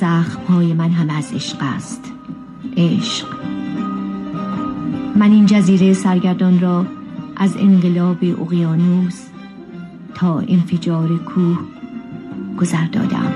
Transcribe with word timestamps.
زخمهای 0.00 0.74
من 0.74 0.90
هم 0.90 1.10
از 1.10 1.32
عشق 1.32 1.56
است. 1.60 2.12
عشق. 2.76 3.26
من 5.16 5.30
این 5.32 5.46
جزیره 5.46 5.92
سرگردان 5.92 6.60
را 6.60 6.86
از 7.36 7.56
انقلاب 7.56 8.16
اقیانوس 8.22 9.22
تا 10.14 10.38
انفجار 10.38 11.18
کوه 11.18 11.58
گذر 12.58 12.84
دادم. 12.84 13.32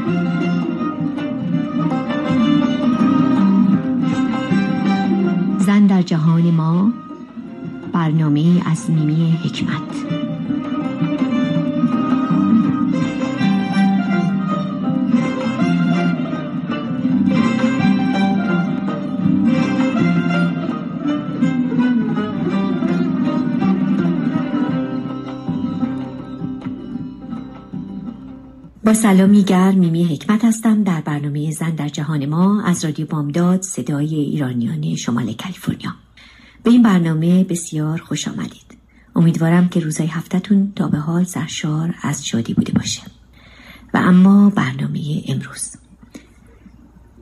زن 5.59 5.87
در 5.87 6.03
جهان 6.03 6.51
ما 6.51 6.93
برنامه 7.93 8.63
از 8.67 8.91
میمی 8.91 9.39
حکمت. 9.45 10.22
سلامی 28.95 29.43
گرم 29.43 29.79
میمی 29.79 30.05
حکمت 30.05 30.45
هستم 30.45 30.85
در 30.85 31.01
برنامه 31.01 31.51
زن 31.51 31.71
در 31.71 31.89
جهان 31.89 32.27
ما 32.27 32.63
از 32.63 32.85
رادیو 32.85 33.07
بامداد 33.07 33.63
صدای 33.63 34.15
ایرانیان 34.15 34.97
شمال 34.97 35.33
کالیفرنیا. 35.33 35.95
به 36.63 36.71
این 36.71 36.83
برنامه 36.83 37.45
بسیار 37.45 37.99
خوش 37.99 38.29
آمدید. 38.29 38.79
امیدوارم 39.17 39.69
که 39.69 39.81
روزای 39.81 40.07
هفتهتون 40.07 40.73
تا 40.77 40.89
به 40.89 40.99
حال 40.99 41.25
سرشار 41.25 41.95
از 42.03 42.27
شادی 42.27 42.55
بوده 42.55 42.73
باشه. 42.73 43.03
و 43.95 43.97
اما 43.97 44.51
برنامه 44.51 45.23
امروز. 45.29 45.82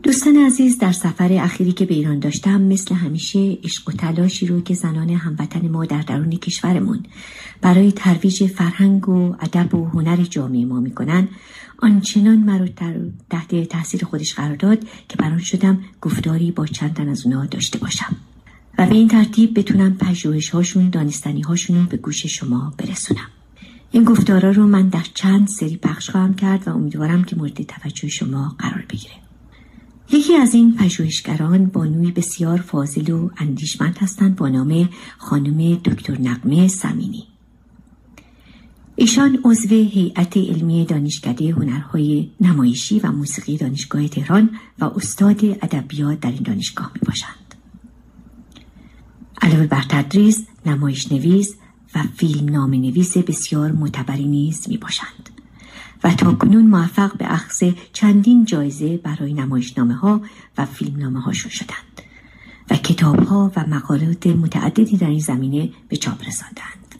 دوستان 0.02 0.36
عزیز 0.36 0.78
در 0.78 0.92
سفر 0.92 1.32
اخیری 1.32 1.72
که 1.72 1.84
به 1.84 1.94
ایران 1.94 2.18
داشتم 2.18 2.60
مثل 2.60 2.94
همیشه 2.94 3.58
عشق 3.64 3.88
و 3.88 3.92
تلاشی 3.92 4.46
رو 4.46 4.60
که 4.60 4.74
زنان 4.74 5.10
هموطن 5.10 5.68
ما 5.68 5.84
در 5.84 6.02
درون 6.02 6.30
کشورمون 6.30 7.02
برای 7.60 7.92
ترویج 7.92 8.46
فرهنگ 8.46 9.08
و 9.08 9.36
ادب 9.40 9.74
و 9.74 9.88
هنر 9.88 10.16
جامعه 10.16 10.64
ما 10.64 10.80
می‌کنن 10.80 11.28
آنچنان 11.78 12.38
مرا 12.38 12.68
تحت 13.30 13.68
تاثیر 13.68 14.04
خودش 14.04 14.34
قرار 14.34 14.56
داد 14.56 14.78
که 15.08 15.16
بران 15.16 15.38
شدم 15.38 15.78
گفتاری 16.00 16.50
با 16.50 16.66
چند 16.66 17.08
از 17.10 17.26
اونا 17.26 17.46
داشته 17.46 17.78
باشم. 17.78 18.16
و 18.78 18.86
به 18.86 18.94
این 18.94 19.08
ترتیب 19.08 19.58
بتونم 19.58 19.96
پژوهش 19.96 20.50
هاشون 20.50 20.90
دانستنی 20.90 21.40
هاشون 21.40 21.76
رو 21.76 21.86
به 21.86 21.96
گوش 21.96 22.26
شما 22.26 22.74
برسونم. 22.78 23.28
این 23.90 24.04
گفتارا 24.04 24.50
رو 24.50 24.66
من 24.66 24.88
در 24.88 25.06
چند 25.14 25.48
سری 25.48 25.76
پخش 25.76 26.10
خواهم 26.10 26.34
کرد 26.34 26.68
و 26.68 26.70
امیدوارم 26.70 27.24
که 27.24 27.36
مورد 27.36 27.62
توجه 27.62 28.08
شما 28.08 28.56
قرار 28.58 28.84
بگیره. 28.90 29.29
یکی 30.12 30.36
از 30.36 30.54
این 30.54 30.76
پژوهشگران 30.76 31.66
بانوی 31.66 32.10
بسیار 32.10 32.60
فاضل 32.60 33.10
و 33.10 33.30
اندیشمند 33.36 33.98
هستند 33.98 34.36
با 34.36 34.48
نام 34.48 34.88
خانم 35.18 35.74
دکتر 35.74 36.20
نقمه 36.20 36.68
سمینی 36.68 37.26
ایشان 38.96 39.38
عضو 39.44 39.68
هیئت 39.68 40.36
علمی 40.36 40.84
دانشکده 40.84 41.52
هنرهای 41.52 42.30
نمایشی 42.40 43.00
و 43.00 43.12
موسیقی 43.12 43.56
دانشگاه 43.56 44.08
تهران 44.08 44.50
و 44.78 44.84
استاد 44.84 45.44
ادبیات 45.44 46.20
در 46.20 46.30
این 46.30 46.42
دانشگاه 46.42 46.92
می 46.94 47.00
باشند. 47.06 47.54
علاوه 49.42 49.66
بر 49.66 49.84
تدریس، 49.88 50.46
نمایش 50.66 51.12
نویس 51.12 51.54
و 51.94 52.02
فیلم 52.16 52.48
نام 52.48 52.74
نویس 52.74 53.16
بسیار 53.16 53.72
معتبری 53.72 54.26
نیز 54.26 54.68
می 54.68 54.76
باشند. 54.76 55.30
و 56.04 56.14
تا 56.14 56.32
کنون 56.32 56.66
موفق 56.66 57.16
به 57.16 57.32
اخذ 57.32 57.64
چندین 57.92 58.44
جایزه 58.44 58.96
برای 58.96 59.32
نمایشنامه 59.32 59.94
ها 59.94 60.20
و 60.58 60.66
فیلمنامه 60.66 61.20
هاشون 61.20 61.50
شدند 61.50 62.02
و 62.70 62.76
کتاب 62.76 63.18
ها 63.18 63.52
و 63.56 63.64
مقالات 63.66 64.26
متعددی 64.26 64.96
در 64.96 65.08
این 65.08 65.18
زمینه 65.18 65.70
به 65.88 65.96
چاپ 65.96 66.28
رساندند. 66.28 66.94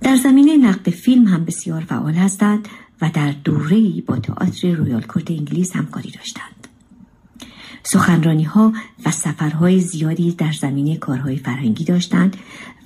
در 0.00 0.16
زمینه 0.16 0.56
نقد 0.56 0.90
فیلم 0.90 1.26
هم 1.26 1.44
بسیار 1.44 1.80
فعال 1.80 2.14
هستند 2.14 2.68
و 3.00 3.10
در 3.14 3.32
دوره 3.44 4.00
با 4.06 4.16
تئاتر 4.16 4.74
رویال 4.74 5.02
کورت 5.02 5.30
انگلیس 5.30 5.76
همکاری 5.76 6.10
داشتند. 6.10 6.68
سخنرانی 7.82 8.44
ها 8.44 8.72
و 9.06 9.10
سفرهای 9.10 9.80
زیادی 9.80 10.32
در 10.32 10.52
زمینه 10.52 10.96
کارهای 10.96 11.36
فرهنگی 11.36 11.84
داشتند 11.84 12.36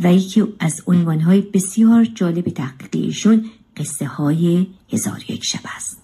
و 0.01 0.13
یکی 0.13 0.45
از 0.61 0.83
عنوانهای 0.87 1.41
بسیار 1.41 2.05
جالب 2.05 2.45
تحقیقی 2.45 3.01
ایشون 3.01 3.45
قصه 3.77 4.07
های 4.07 4.67
هزار 4.93 5.25
یک 5.29 5.45
شب 5.45 5.61
است 5.77 5.99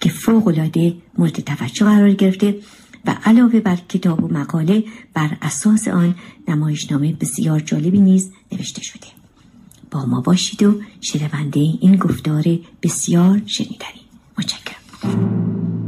که 0.00 0.08
فوق 0.08 0.48
العاده 0.48 0.96
مورد 1.18 1.40
توجه 1.40 1.84
قرار 1.84 2.12
گرفته 2.12 2.60
و 3.06 3.16
علاوه 3.24 3.60
بر 3.60 3.76
کتاب 3.76 4.24
و 4.24 4.28
مقاله 4.28 4.84
بر 5.14 5.36
اساس 5.42 5.88
آن 5.88 6.14
نمایشنامه 6.48 7.12
بسیار 7.12 7.60
جالبی 7.60 8.00
نیز 8.00 8.32
نوشته 8.52 8.82
شده. 8.82 9.06
با 9.90 10.06
ما 10.06 10.20
باشید 10.20 10.62
و 10.62 10.80
شنونده 11.00 11.60
این 11.60 11.96
گفتار 11.96 12.44
بسیار 12.82 13.42
شنیدنی. 13.46 14.00
متشکرم. 14.38 15.79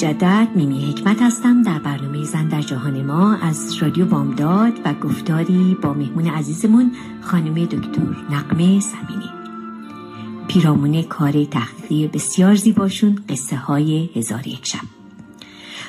مجدد 0.00 0.48
میمی 0.54 0.90
حکمت 0.90 1.22
هستم 1.22 1.62
در 1.62 1.78
برنامه 1.78 2.24
زن 2.24 2.48
در 2.48 2.60
جهان 2.60 3.02
ما 3.02 3.34
از 3.34 3.82
رادیو 3.82 4.06
بامداد 4.06 4.72
و 4.84 4.94
گفتاری 4.94 5.76
با 5.82 5.94
مهمون 5.94 6.26
عزیزمون 6.26 6.92
خانم 7.20 7.64
دکتر 7.64 8.02
نقمه 8.30 8.80
سمینی. 8.80 9.30
پیرامون 10.48 11.02
کار 11.02 11.44
تحقیقی 11.44 12.08
بسیار 12.08 12.54
زیباشون 12.54 13.18
قصه 13.28 13.56
های 13.56 14.10
هزار 14.14 14.46
یک 14.46 14.66
شب. 14.66 14.78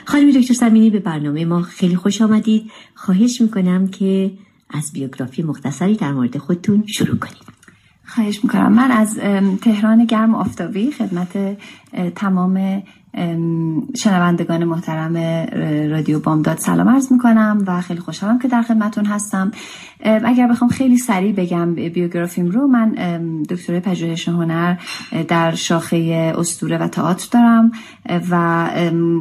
خانم 0.05 0.31
دکتر 0.31 0.53
سمینی 0.53 0.89
به 0.89 0.99
برنامه 0.99 1.45
ما 1.45 1.61
خیلی 1.61 1.95
خوش 1.95 2.21
آمدید. 2.21 2.71
خواهش 2.95 3.41
می‌کنم 3.41 3.87
که 3.87 4.31
از 4.69 4.91
بیوگرافی 4.93 5.43
مختصری 5.43 5.95
در 5.95 6.11
مورد 6.11 6.37
خودتون 6.37 6.83
شروع 6.87 7.17
کنید 7.17 7.43
خواهش 8.05 8.43
می‌کنم. 8.43 8.73
من 8.73 8.91
از 8.91 9.15
تهران 9.61 10.05
گرم 10.05 10.35
آفتابی 10.35 10.91
خدمت 10.91 11.57
تمام 12.15 12.83
شنوندگان 13.95 14.63
محترم 14.63 15.17
رادیو 15.91 16.19
بامداد 16.19 16.57
سلام 16.57 16.89
عرض 16.89 17.11
می‌کنم 17.11 17.63
و 17.67 17.81
خیلی 17.81 17.99
خوشحالم 17.99 18.39
که 18.39 18.47
در 18.47 18.61
خدمتون 18.61 19.05
هستم. 19.05 19.51
اگر 20.03 20.47
بخوام 20.47 20.69
خیلی 20.69 20.97
سریع 20.97 21.33
بگم 21.33 21.75
بیوگرافیم 21.75 22.49
رو 22.49 22.67
من 22.67 22.91
دکترای 23.49 23.79
پژوهش 23.79 24.27
هنر 24.27 24.75
در 25.27 25.55
شاخه 25.55 26.33
استوره 26.37 26.77
و 26.77 26.87
تئاتر 26.87 27.27
دارم 27.31 27.71
و 28.31 28.67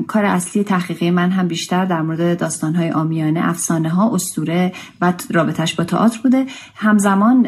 کار 0.09 0.25
اصلی 0.25 0.65
تحقیقی 0.65 1.11
من 1.11 1.31
هم 1.31 1.49
بیشتر 1.49 1.85
در 1.85 2.03
مورد 2.03 2.39
داستانهای 2.39 2.91
آمیانه 2.91 3.49
افسانه 3.49 3.89
ها 3.89 4.15
استوره 4.15 4.73
و 5.01 5.13
رابطش 5.31 5.75
با 5.75 5.85
تئاتر 5.85 6.19
بوده. 6.23 6.47
همزمان 6.75 7.43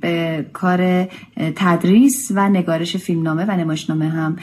به 0.00 0.46
کار 0.52 1.08
تدریس 1.56 2.32
و 2.34 2.48
نگارش 2.48 2.96
فیلمنامه 2.96 3.44
و 3.44 3.50
نمایشنامه 3.50 4.08
هم 4.08 4.36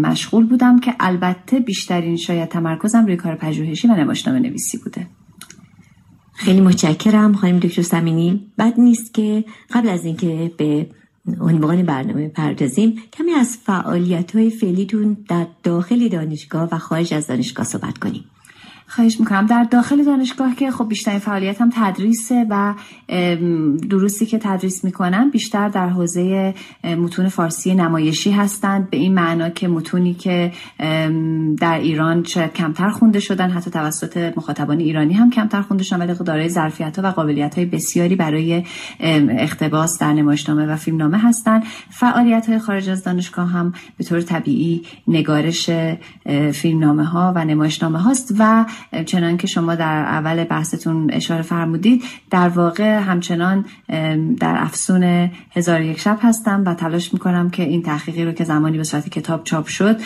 مشغول 0.00 0.46
بودم. 0.46 0.65
که 0.82 0.94
البته 1.00 1.60
بیشترین 1.60 2.16
شاید 2.16 2.48
تمرکزم 2.48 3.06
روی 3.06 3.16
کار 3.16 3.34
پژوهشی 3.34 3.88
و 3.88 3.94
نمایشنامه 3.94 4.38
نویسی 4.38 4.78
بوده. 4.78 5.06
خیلی 6.34 6.60
متشکرم 6.60 7.34
خانم 7.34 7.58
دکتر 7.58 7.82
سمینی. 7.82 8.52
بد 8.58 8.80
نیست 8.80 9.14
که 9.14 9.44
قبل 9.72 9.88
از 9.88 10.04
اینکه 10.04 10.52
به 10.58 10.86
عنوان 11.40 11.82
برنامه 11.82 12.28
پردازیم 12.28 13.02
کمی 13.12 13.32
از 13.32 13.56
فعالیت 13.56 14.36
های 14.36 14.50
فعلیتون 14.50 15.16
در 15.28 15.46
داخل 15.62 16.08
دانشگاه 16.08 16.68
و 16.72 16.78
خارج 16.78 17.14
از 17.14 17.26
دانشگاه 17.26 17.66
صحبت 17.66 17.98
کنیم. 17.98 18.24
خواهش 18.88 19.20
می‌کنم. 19.20 19.46
در 19.46 19.64
داخل 19.64 20.04
دانشگاه 20.04 20.54
که 20.54 20.70
خب 20.70 20.88
بیشترین 20.88 21.18
فعالیت 21.18 21.60
هم 21.60 21.70
تدریسه 21.74 22.46
و 22.50 22.74
دروسی 23.88 24.26
که 24.26 24.38
تدریس 24.38 24.84
می‌کنم 24.84 25.30
بیشتر 25.30 25.68
در 25.68 25.88
حوزه 25.88 26.54
متون 26.84 27.28
فارسی 27.28 27.74
نمایشی 27.74 28.30
هستند. 28.30 28.90
به 28.90 28.96
این 28.96 29.14
معنا 29.14 29.50
که 29.50 29.68
متونی 29.68 30.14
که 30.14 30.52
در 31.60 31.78
ایران 31.78 32.24
شاید 32.24 32.52
کمتر 32.52 32.90
خونده 32.90 33.20
شدن 33.20 33.50
حتی 33.50 33.70
توسط 33.70 34.32
مخاطبان 34.36 34.80
ایرانی 34.80 35.14
هم 35.14 35.30
کمتر 35.30 35.62
خونده 35.62 35.84
شدن 35.84 36.00
ولی 36.00 36.14
دارای 36.14 36.48
ظرفیت 36.48 36.98
ها 36.98 37.08
و 37.08 37.12
قابلیت 37.12 37.54
های 37.54 37.64
بسیاری 37.66 38.16
برای 38.16 38.64
اقتباس 39.00 39.98
در 39.98 40.12
نمایشنامه 40.12 40.66
و 40.66 40.76
فیلمنامه 40.76 41.18
هستند. 41.18 41.62
فعالیت 41.90 42.48
های 42.48 42.58
خارج 42.58 42.88
از 42.88 43.04
دانشگاه 43.04 43.48
هم 43.50 43.72
به 43.98 44.04
طور 44.04 44.20
طبیعی 44.20 44.82
نگارش 45.08 45.70
فیلمنامه 46.52 47.04
ها 47.04 47.32
و 47.36 47.44
نمایشنامه 47.44 47.98
هاست 47.98 48.34
و 48.38 48.64
چنان 49.06 49.36
که 49.36 49.46
شما 49.46 49.74
در 49.74 50.02
اول 50.02 50.44
بحثتون 50.44 51.10
اشاره 51.12 51.42
فرمودید 51.42 52.04
در 52.30 52.48
واقع 52.48 52.98
همچنان 52.98 53.64
در 54.40 54.54
افسون 54.58 55.30
هزار 55.50 55.82
یک 55.82 56.00
شب 56.00 56.18
هستم 56.22 56.62
و 56.66 56.74
تلاش 56.74 57.14
می‌کنم 57.14 57.50
که 57.50 57.62
این 57.62 57.82
تحقیقی 57.82 58.24
رو 58.24 58.32
که 58.32 58.44
زمانی 58.44 58.78
به 58.78 58.84
صورت 58.84 59.08
کتاب 59.08 59.44
چاپ 59.44 59.66
شد 59.66 60.00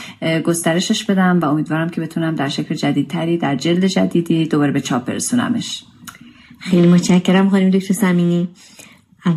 گسترشش 0.45 1.05
بدم 1.05 1.41
و 1.41 1.45
امیدوارم 1.45 1.89
که 1.89 2.01
بتونم 2.01 2.35
در 2.35 2.49
شکل 2.49 2.75
جدیدتری 2.75 3.39
در 3.39 3.57
جلد 3.57 3.87
جدیدی 3.87 4.47
دوباره 4.47 4.73
به 4.73 4.81
چاپ 4.81 5.05
برسونمش. 5.05 5.85
خیلی 6.59 6.89
متشکرم 6.89 7.51
خانم 7.51 7.71
دکتر 7.71 7.95
سمینی. 7.95 8.49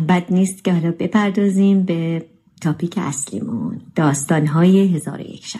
بد 0.08 0.24
نیست 0.30 0.64
که 0.64 0.72
حالا 0.72 0.90
بپردازیم 0.98 1.82
به 1.82 2.26
تاپیک 2.60 2.98
اصلیمون 2.98 3.80
داستانهای 3.94 4.94
هزار 4.94 5.20
یک 5.20 5.46
شب. 5.46 5.58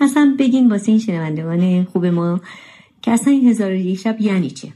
اصلا 0.00 0.36
بگین 0.38 0.70
واسه 0.70 0.92
این 0.92 1.00
شنوندگان 1.00 1.84
خوب 1.84 2.06
ما 2.06 2.40
که 3.08 3.14
اصلا 3.14 3.32
این 3.32 3.48
هزار 3.48 3.72
یک 3.72 3.98
شب 3.98 4.20
یعنی 4.20 4.50
چه؟ 4.50 4.68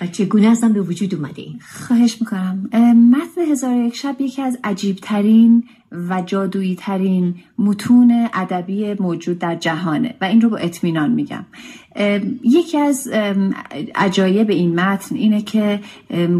و 0.00 0.06
چگونه 0.06 0.46
اصلا 0.46 0.68
به 0.68 0.82
وجود 0.82 1.14
اومده 1.14 1.42
این؟ 1.42 1.58
خواهش 1.60 2.16
می‌کنم. 2.20 2.70
متن 3.10 3.50
هزار 3.50 3.76
یک 3.76 3.96
شب 3.96 4.16
یکی 4.20 4.42
از 4.42 4.58
عجیبترین 4.64 5.64
و 6.08 6.22
جادویی 6.26 6.76
ترین 6.76 7.34
متون 7.58 8.28
ادبی 8.34 8.94
موجود 8.94 9.38
در 9.38 9.54
جهانه 9.54 10.14
و 10.20 10.24
این 10.24 10.40
رو 10.40 10.48
با 10.48 10.56
اطمینان 10.56 11.10
میگم. 11.10 11.46
یکی 12.44 12.78
از 12.78 13.08
عجایب 13.94 14.50
این 14.50 14.80
متن 14.80 15.16
اینه 15.16 15.42
که 15.42 15.80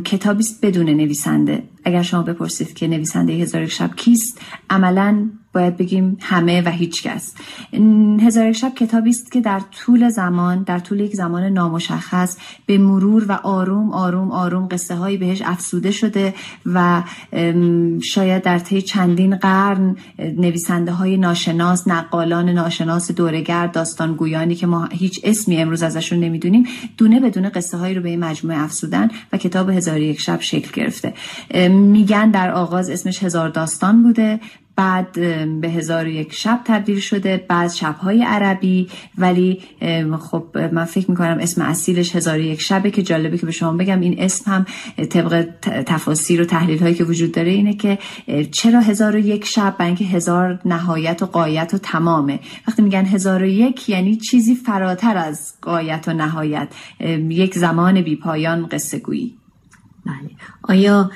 کتابی 0.05 0.45
بدون 0.63 0.91
نویسنده. 0.91 1.63
اگر 1.85 2.03
شما 2.03 2.23
بپرسید 2.23 2.75
که 2.75 2.89
نویسنده 2.89 3.33
هزار 3.33 3.67
شب 3.67 3.97
کیست 3.97 4.41
عملا 4.71 5.31
باید 5.53 5.77
بگیم 5.77 6.17
همه 6.21 6.63
و 6.63 6.69
هیچ 6.69 7.03
کس. 7.03 7.35
هزار 8.21 8.53
شب 8.53 8.73
کتابی 8.75 9.11
است 9.11 9.33
که 9.33 9.41
در 9.41 9.61
طول 9.61 10.09
زمان 10.09 10.63
در 10.63 10.79
طول 10.79 11.01
یک 11.01 11.15
زمان 11.15 11.43
نامشخص 11.43 12.37
به 12.67 12.79
مرور 12.79 13.25
و 13.29 13.33
آروم 13.33 13.93
آروم 13.93 14.31
آروم 14.31 14.69
قصه 14.69 14.95
هایی 14.95 15.17
بهش 15.17 15.43
افسوده 15.45 15.91
شده 15.91 16.35
و 16.67 17.03
شاید 18.03 18.43
در 18.43 18.59
طی 18.59 18.83
چندین 18.83 19.37
قرن 19.37 19.97
نویسنده 20.19 20.93
های 20.93 21.17
ناشناس 21.17 21.89
نقالان 21.89 22.49
ناشناس 22.49 23.11
دورگر 23.11 23.67
داستانگویانی 23.67 24.55
که 24.55 24.67
ما 24.67 24.85
هیچ 24.85 25.21
اسمی 25.25 25.57
امروز 25.57 25.83
ازشون 25.83 26.21
نمی‌دونیم 26.21 26.67
دونه 26.97 27.21
بدون 27.21 27.49
قصه 27.49 27.77
هایی 27.77 27.95
رو 27.95 28.03
به 28.03 28.09
این 28.09 28.21
مجموعه 28.21 28.59
افسودن 28.59 29.09
و 29.33 29.37
کتاب 29.37 29.71
هزار 29.71 30.01
یک 30.01 30.21
شب 30.21 30.41
شکل 30.41 30.71
گرفته. 30.83 31.15
میگن 31.69 32.31
در 32.31 32.51
آغاز 32.51 32.91
اسمش 32.91 33.23
هزار 33.23 33.49
داستان 33.49 34.03
بوده. 34.03 34.41
بعد 34.81 35.13
به 35.61 35.69
هزار 35.69 36.09
یک 36.09 36.35
شب 36.35 36.61
تبدیل 36.65 37.01
شده. 37.01 37.45
بعد 37.49 37.71
شبهای 37.71 38.23
عربی. 38.23 38.89
ولی 39.19 39.61
خب 40.21 40.59
من 40.73 40.85
فکر 40.85 41.11
می‌کنم 41.11 41.39
اسم 41.41 41.63
اصیلش 41.63 42.17
هزار 42.17 42.41
یک 42.41 42.61
شبه 42.61 42.91
که 42.91 43.03
جالبه 43.03 43.39
که 43.39 43.47
به 43.47 43.53
شما 43.53 43.73
بگم 43.73 44.01
این 44.01 44.15
اسم 44.19 44.51
هم 44.51 44.67
طبق 45.07 45.47
تفاسیر 45.87 46.43
و 46.43 46.45
تحلیل 46.45 46.79
هایی 46.79 46.95
که 46.95 47.05
وجود 47.05 47.33
داره 47.33 47.51
اینه 47.51 47.75
که 47.75 47.99
چرا 48.53 48.81
هزار 48.81 49.17
و 49.17 49.19
یک 49.19 49.45
شب 49.45 49.77
اینکه 49.81 50.05
هزار 50.05 50.61
نهایت 50.65 51.23
و 51.23 51.27
قایت 51.27 51.75
و 51.75 51.79
تمامه. 51.79 52.41
وقتی 52.69 52.83
میگن 52.83 53.05
هزار 53.07 53.43
و 53.43 53.47
یک 53.47 53.89
یعنی 53.89 54.17
چیزی 54.17 54.55
فراتر 54.55 55.17
از 55.17 55.55
قایت 55.63 56.05
و 56.09 56.13
نهایت. 56.13 56.69
یک 57.29 57.59
زمان 57.59 58.03
بی 58.03 58.17
پایان 58.17 58.67
قصه 58.67 58.99
گویی 58.99 59.35
بله. 60.07 60.31
آیا 60.63 61.11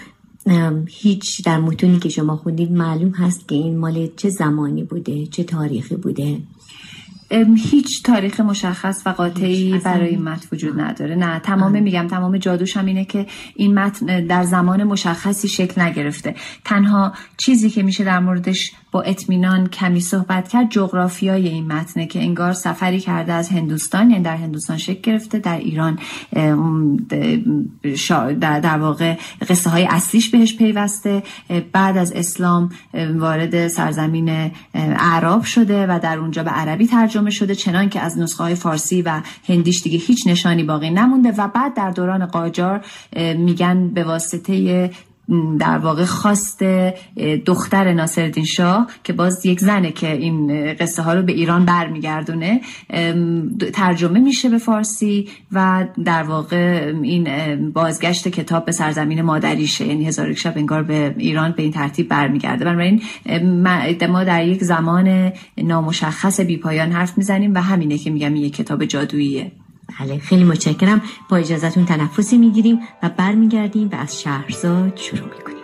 هیچ 0.87 1.45
در 1.45 1.61
متونی 1.61 1.99
که 1.99 2.09
شما 2.09 2.37
خوندید 2.37 2.73
معلوم 2.73 3.11
هست 3.11 3.49
که 3.49 3.55
این 3.55 3.79
مال 3.79 4.09
چه 4.17 4.29
زمانی 4.29 4.85
بوده 4.85 5.27
چه 5.27 5.45
تاریخی 5.45 5.97
بوده؟ 5.97 6.39
هیچ 7.57 8.03
تاریخ 8.03 8.41
مشخص 8.41 9.03
و 9.07 9.09
قاطعی 9.09 9.79
برای 9.79 10.09
این 10.09 10.23
متن 10.23 10.49
وجود 10.53 10.81
نداره. 10.81 11.15
نه 11.15 11.39
تمام 11.39 11.83
میگم 11.83 12.07
تمام 12.09 12.39
جادوش 12.39 12.77
هم 12.77 12.87
اینه 12.87 13.05
که 13.05 13.27
این 13.55 13.79
متن 13.79 14.27
در 14.27 14.43
زمان 14.45 14.85
مشخصی 14.85 15.49
شکل 15.49 15.81
نگرفته. 15.81 16.35
تنها 16.65 17.13
چیزی 17.37 17.71
که 17.71 17.83
میشه 17.83 18.05
در 18.05 18.21
موردش 18.21 18.73
با 18.93 19.03
اطمینان 19.03 19.67
کمی 19.67 20.01
صحبت 20.01 20.49
کرد 20.49 20.71
جغرافیای 20.71 21.49
این 21.49 21.73
متنه 21.73 22.07
که 22.07 22.23
انگار 22.23 22.53
سفری 22.53 23.01
کرده 23.01 23.33
از 23.33 23.49
هندوستان 23.49 24.11
یعنی 24.11 24.23
در 24.23 24.37
هندوستان 24.37 24.77
شکل 24.77 25.01
گرفته 25.01 25.39
در 25.39 25.59
ایران 25.59 25.99
در 28.41 28.79
واقع 28.79 29.17
قصه 29.49 29.71
های 29.71 29.87
اصلیش 29.91 30.31
بهش 30.31 30.57
پیوسته. 30.57 31.23
بعد 31.73 31.97
از 31.97 32.13
اسلام 32.13 32.69
وارد 33.15 33.69
سرزمین 33.69 34.51
اعراب 34.75 35.45
شده 35.45 35.87
و 35.87 35.99
در 36.03 36.19
اونجا 36.19 36.43
به 36.43 36.51
عربی 36.51 36.87
ترجمه 36.87 37.24
شده 37.31 37.55
چنان 37.55 37.89
که 37.89 38.01
از 38.01 38.19
نسخه 38.19 38.45
های 38.45 38.55
فارسی 38.55 39.03
و 39.03 39.23
هندیش 39.49 39.83
دیگه 39.83 39.99
هیچ 39.99 40.27
نشانی 40.27 40.63
باقی 40.63 40.91
نمونده. 40.91 41.31
و 41.39 41.49
بعد 41.49 41.75
در 41.75 41.91
دوران 41.91 42.27
قاجار 42.27 42.85
میگن 43.37 43.89
به 43.89 44.05
واسطه 44.05 44.91
در 45.59 45.79
واقع 45.79 46.05
خواست 46.05 46.63
دختر 47.47 47.93
ناصرالدین 47.93 48.45
شاه 48.45 48.87
که 49.05 49.13
باز 49.13 49.47
یک 49.47 49.61
زنه 49.61 49.93
که 49.93 50.13
این 50.13 50.73
قصه 50.75 51.03
ها 51.03 51.15
رو 51.15 51.23
به 51.23 51.33
ایران 51.33 51.65
برمیگردونه 51.65 52.61
ترجمه 53.73 54.21
میشه 54.21 54.49
به 54.49 54.59
فارسی 54.59 55.29
و 55.53 55.87
در 56.05 56.23
واقع 56.23 56.93
این 57.03 57.29
بازگشت 57.73 58.29
کتاب 58.29 58.65
به 58.65 58.73
سرزمین 58.73 59.23
مادریشه. 59.23 59.87
یعنی 59.87 60.07
هزار 60.07 60.35
شب 60.35 60.53
انگار 60.57 60.83
به 60.83 61.15
ایران 61.19 61.53
به 61.57 61.63
این 61.63 61.73
ترتیب 61.73 62.09
برمیگرده. 62.09 62.65
بنابراین 62.65 63.03
ما 64.11 64.25
در 64.25 64.47
یک 64.47 64.65
زمان 64.65 65.33
نامشخص 65.59 66.41
بیپایان 66.41 66.93
حرف 66.93 67.19
می‌زنیم 67.19 67.55
و 67.55 67.59
همینه 67.59 67.99
که 67.99 68.11
میگم 68.11 68.37
یک 68.37 68.57
کتاب 68.57 68.85
جادوییه. 68.85 69.53
بله 70.01 70.19
خیلی 70.19 70.45
متشکرم. 70.45 71.03
با 71.29 71.37
اجازتون 71.37 71.85
تنفسی 71.85 72.39
می‌گیریم 72.39 72.81
و 73.03 73.09
برمیگردیم 73.09 73.89
و 73.93 73.95
از 73.95 74.21
شهرزاد 74.21 74.97
شروع 74.97 75.29
می‌کنیم. 75.29 75.64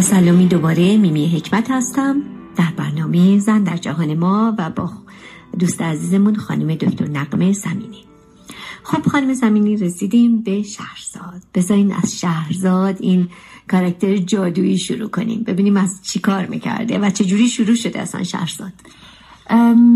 سلامی 0.00 0.46
دوباره 0.46 0.96
میمی 0.96 1.28
حکمت 1.28 1.70
هستم. 1.70 2.22
در 2.56 2.72
برنامه 2.76 3.38
زن 3.38 3.62
در 3.62 3.76
جهان 3.76 4.14
ما 4.14 4.54
و 4.58 4.70
با 4.70 4.90
دوست 5.58 5.82
عزیزمون 5.82 6.36
خانم 6.36 6.74
دکتر 6.74 7.08
نقمه 7.08 7.52
سمینی 7.52 8.04
خب 8.82 9.08
خانم 9.08 9.34
زمینی 9.34 9.76
رسیدیم 9.76 10.42
به 10.42 10.62
شهرزاد. 10.62 11.42
بذارین 11.54 11.92
از 11.92 12.20
شهرزاد 12.20 12.96
این 13.00 13.28
کارکتر 13.70 14.16
جادویی 14.16 14.78
شروع 14.78 15.08
کنیم. 15.08 15.42
ببینیم 15.42 15.76
از 15.76 16.00
چی 16.02 16.18
کار 16.18 16.46
می‌کرده 16.46 16.98
و 16.98 17.10
چجوری 17.10 17.48
شروع 17.48 17.74
شده 17.74 18.00
اصلا 18.00 18.22
شهرزاد. 18.22 18.72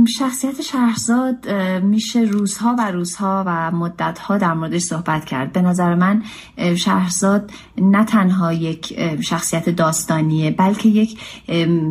شخصیت 0.08 0.62
شهرزاد 0.62 1.50
میشه 1.82 2.20
روزها 2.20 2.74
و 2.78 2.90
روزها 2.90 3.44
و 3.46 3.70
مدتها 3.70 4.38
در 4.38 4.54
موردش 4.54 4.82
صحبت 4.82 5.24
کرد. 5.24 5.52
به 5.52 5.62
نظر 5.62 5.94
من 5.94 6.22
شهرزاد 6.76 7.50
نه 7.78 8.04
تنها 8.04 8.52
یک 8.52 9.00
شخصیت 9.20 9.68
داستانیه 9.68 10.50
بلکه 10.50 10.88
یک 10.88 11.18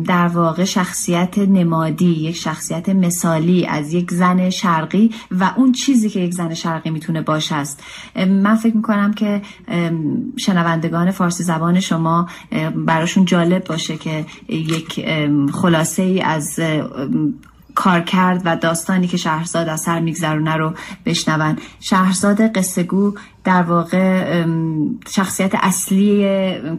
در 0.06 0.26
واقع 0.26 0.64
شخصیت 0.64 1.38
نمادی 1.38 2.10
یک 2.10 2.36
شخصیت 2.36 2.88
مثالی 2.88 3.66
از 3.66 3.94
یک 3.94 4.10
زن 4.10 4.50
شرقی 4.50 5.10
و 5.30 5.50
اون 5.56 5.72
چیزی 5.72 6.10
که 6.10 6.20
یک 6.20 6.34
زن 6.34 6.54
شرقی 6.54 6.90
می‌تونه 6.90 7.22
باشه 7.22 7.54
است. 7.54 7.82
من 8.16 8.56
فکر 8.56 8.76
می‌کنم 8.76 9.12
که 9.12 9.42
شنوندگان 10.36 11.10
فارسی 11.10 11.42
زبان 11.42 11.80
شما 11.80 12.28
براشون 12.76 13.24
جالب 13.24 13.64
باشه 13.64 13.96
که 13.96 14.26
یک 14.48 15.06
خلاصه 15.52 16.02
ای 16.02 16.20
از 16.20 16.60
کار 17.74 18.00
کرد 18.00 18.42
و 18.44 18.56
داستانی 18.56 19.06
که 19.06 19.16
شهرزاد 19.16 19.68
از 19.68 19.80
سر 19.80 20.00
میگذرونه 20.00 20.56
رو 20.56 20.74
بشنون. 21.06 21.58
شهرزاد 21.80 22.56
قصه 22.56 22.82
گو 22.82 23.14
در 23.44 23.62
واقع 23.62 24.44
شخصیت 25.08 25.52
اصلی 25.54 26.26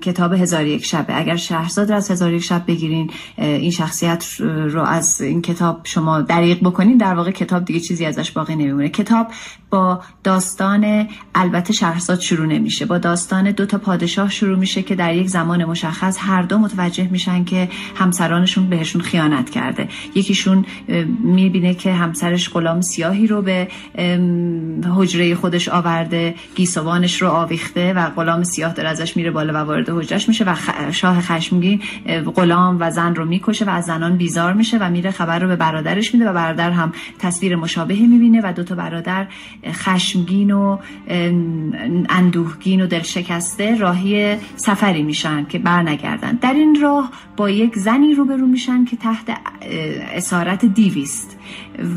کتاب 0.02 0.34
هزار 0.34 0.66
یک 0.66 0.86
شبه. 0.86 1.18
اگر 1.18 1.36
شهرزاد 1.36 1.90
رو 1.90 1.98
از 1.98 2.12
هزار 2.12 2.34
یک 2.34 2.44
شب 2.44 2.64
بگیرین 2.68 3.10
این 3.38 3.72
شخصیت 3.72 4.26
رو 4.40 4.82
از 4.82 5.22
این 5.22 5.42
کتاب 5.42 5.80
شما 5.84 6.22
دریق 6.22 6.60
بکنین 6.60 6.98
در 6.98 7.14
واقع 7.14 7.32
کتاب 7.32 7.66
دیگه 7.66 7.80
چیزی 7.80 8.06
ازش 8.06 8.32
باقی 8.32 8.56
نمیمونه. 8.56 8.90
کتاب 8.90 9.28
با 9.70 10.02
داستان 10.24 11.08
البته 11.36 11.74
شهرزاد 11.74 12.20
شروع 12.20 12.46
نمیشه. 12.46 12.86
با 12.86 12.98
داستان 12.98 13.52
دو 13.52 13.66
تا 13.66 13.78
پادشاه 13.78 14.30
شروع 14.30 14.58
میشه 14.58 14.82
که 14.82 14.96
در 14.96 15.16
یک 15.16 15.28
زمان 15.28 15.66
مشخص 15.66 16.18
هر 16.20 16.42
دو 16.42 16.58
متوجه 16.58 17.08
میشن 17.12 17.44
که 17.44 17.70
همسرانشون 17.96 18.70
بهشون 18.70 19.02
خیانت 19.02 19.50
کرده. 19.50 19.88
یکیشون 20.16 20.66
می‌بینه 21.24 21.74
که 21.74 21.94
همسرش 21.94 22.50
غلام 22.50 22.82
سیاهی 22.82 23.28
رو 23.28 23.42
به 23.42 23.68
حجره 24.96 25.36
خودش 25.36 25.70
آورده. 25.70 26.36
گیسوانش 26.56 27.22
رو 27.22 27.30
آویخته 27.30 27.94
و 27.94 28.10
غلام 28.10 28.44
سیاه 28.44 28.74
داره 28.74 28.90
ازش 28.90 29.18
میره 29.18 29.32
بالا 29.32 29.54
و 29.54 29.58
وارد 29.58 29.90
حجرش 29.90 30.28
میشه 30.28 30.46
و 30.46 30.56
شاه 30.92 31.22
خشمگین 31.22 31.82
غلام 32.36 32.78
و 32.80 32.92
زن 32.92 33.16
رو 33.16 33.26
می‌کشه 33.26 33.66
و 33.66 33.70
از 33.70 33.86
زنان 33.86 34.18
بیزار 34.18 34.54
میشه 34.54 34.78
و 34.78 34.90
میره 34.90 35.12
خبر 35.12 35.40
رو 35.40 35.48
به 35.48 35.56
برادرش 35.56 36.14
میده 36.14 36.30
و 36.30 36.34
برادر 36.34 36.72
هم 36.72 36.94
تصویر 37.20 37.56
مشابهی 37.56 38.08
می‌بینه 38.08 38.42
و 38.44 38.54
دوتا 38.54 38.76
برادر 38.76 39.28
خشمگین 39.66 40.52
و 40.52 40.78
اندوهگین 42.10 42.82
و 42.82 42.88
دلشکسته 42.88 43.78
راهی 43.78 44.38
سفری 44.56 45.04
میشن 45.04 45.46
که 45.46 45.60
برنگردن. 45.60 46.32
در 46.42 46.54
این 46.54 46.82
راه 46.82 47.12
با 47.38 47.50
یک 47.50 47.76
زنی 47.76 48.14
روبرو 48.14 48.48
میشن 48.48 48.86
که 48.86 48.96
تحت 48.96 49.38
اسارت 50.16 50.66
دیویست 50.66 51.38